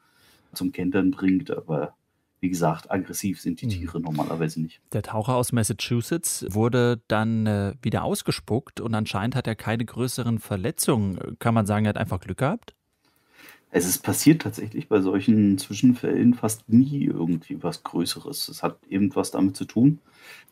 zum 0.52 0.72
Kentern 0.72 1.10
bringt, 1.10 1.50
aber 1.50 1.94
wie 2.46 2.50
gesagt, 2.50 2.92
aggressiv 2.92 3.40
sind 3.40 3.60
die 3.60 3.66
mhm. 3.66 3.70
Tiere 3.70 4.00
normalerweise 4.00 4.62
nicht. 4.62 4.80
Der 4.92 5.02
Taucher 5.02 5.34
aus 5.34 5.50
Massachusetts 5.50 6.46
wurde 6.48 7.00
dann 7.08 7.44
äh, 7.44 7.74
wieder 7.82 8.04
ausgespuckt 8.04 8.80
und 8.80 8.94
anscheinend 8.94 9.34
hat 9.34 9.48
er 9.48 9.56
keine 9.56 9.84
größeren 9.84 10.38
Verletzungen. 10.38 11.36
Kann 11.40 11.54
man 11.54 11.66
sagen, 11.66 11.86
er 11.86 11.88
hat 11.88 11.96
einfach 11.96 12.20
Glück 12.20 12.38
gehabt? 12.38 12.76
Es 13.72 13.84
ist 13.84 14.04
passiert 14.04 14.42
tatsächlich 14.42 14.88
bei 14.88 15.00
solchen 15.00 15.58
Zwischenfällen 15.58 16.34
fast 16.34 16.68
nie 16.68 17.06
irgendwie 17.06 17.60
was 17.64 17.82
Größeres. 17.82 18.46
Es 18.46 18.62
hat 18.62 18.78
irgendwas 18.88 19.32
damit 19.32 19.56
zu 19.56 19.64
tun, 19.64 19.98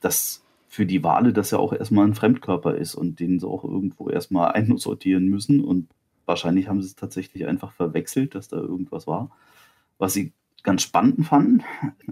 dass 0.01 0.43
für 0.67 0.85
die 0.85 1.05
Wale 1.05 1.33
das 1.33 1.53
ja 1.53 1.59
auch 1.59 1.73
erstmal 1.73 2.09
ein 2.09 2.17
Fremdkörper 2.17 2.75
ist 2.75 2.97
und 2.97 3.21
den 3.21 3.39
sie 3.39 3.47
auch 3.47 3.63
irgendwo 3.63 4.11
erstmal 4.11 4.51
einsortieren 4.55 5.29
müssen. 5.29 5.63
Und 5.63 5.87
wahrscheinlich 6.27 6.67
haben 6.67 6.83
sie 6.83 6.89
es 6.89 6.97
tatsächlich 6.97 7.47
einfach 7.47 7.71
verwechselt, 7.71 8.35
dass 8.35 8.49
da 8.49 8.57
irgendwas 8.57 9.07
war, 9.07 9.31
was 9.99 10.13
sie 10.13 10.33
ganz 10.65 10.83
spannend 10.83 11.27
fanden, 11.27 11.63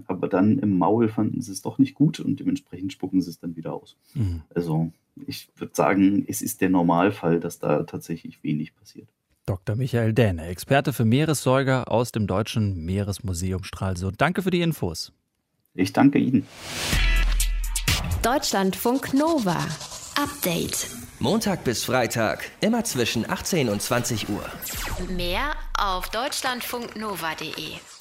aber 0.07 0.29
dann 0.29 0.59
im 0.59 0.77
Maul 0.77 1.09
fanden 1.09 1.41
sie 1.41 1.51
es 1.51 1.61
doch 1.61 1.77
nicht 1.77 1.95
gut 1.95 2.19
und 2.19 2.39
dementsprechend 2.39 2.93
spucken 2.93 3.21
sie 3.21 3.29
es 3.29 3.39
dann 3.39 3.55
wieder 3.55 3.73
aus. 3.73 3.97
Mhm. 4.13 4.43
Also 4.53 4.91
ich 5.27 5.49
würde 5.55 5.75
sagen, 5.75 6.23
es 6.27 6.41
ist 6.41 6.61
der 6.61 6.69
Normalfall, 6.69 7.39
dass 7.39 7.59
da 7.59 7.83
tatsächlich 7.83 8.43
wenig 8.43 8.75
passiert. 8.75 9.09
Dr. 9.45 9.75
Michael 9.75 10.13
Däne, 10.13 10.45
Experte 10.45 10.93
für 10.93 11.03
Meeressäuger 11.03 11.91
aus 11.91 12.13
dem 12.13 12.27
Deutschen 12.27 12.85
Meeresmuseum 12.85 13.63
Stralsund. 13.63 14.21
Danke 14.21 14.41
für 14.41 14.51
die 14.51 14.61
Infos. 14.61 15.11
Ich 15.73 15.91
danke 15.91 16.19
Ihnen. 16.19 16.45
Deutschlandfunk 18.21 19.13
Nova. 19.13 19.57
Update. 20.15 20.87
Montag 21.19 21.63
bis 21.63 21.83
Freitag, 21.83 22.51
immer 22.61 22.83
zwischen 22.83 23.29
18 23.29 23.69
und 23.69 23.81
20 23.81 24.29
Uhr. 24.29 24.45
Mehr 25.09 25.55
auf 25.77 26.09
deutschlandfunknova.de. 26.09 27.92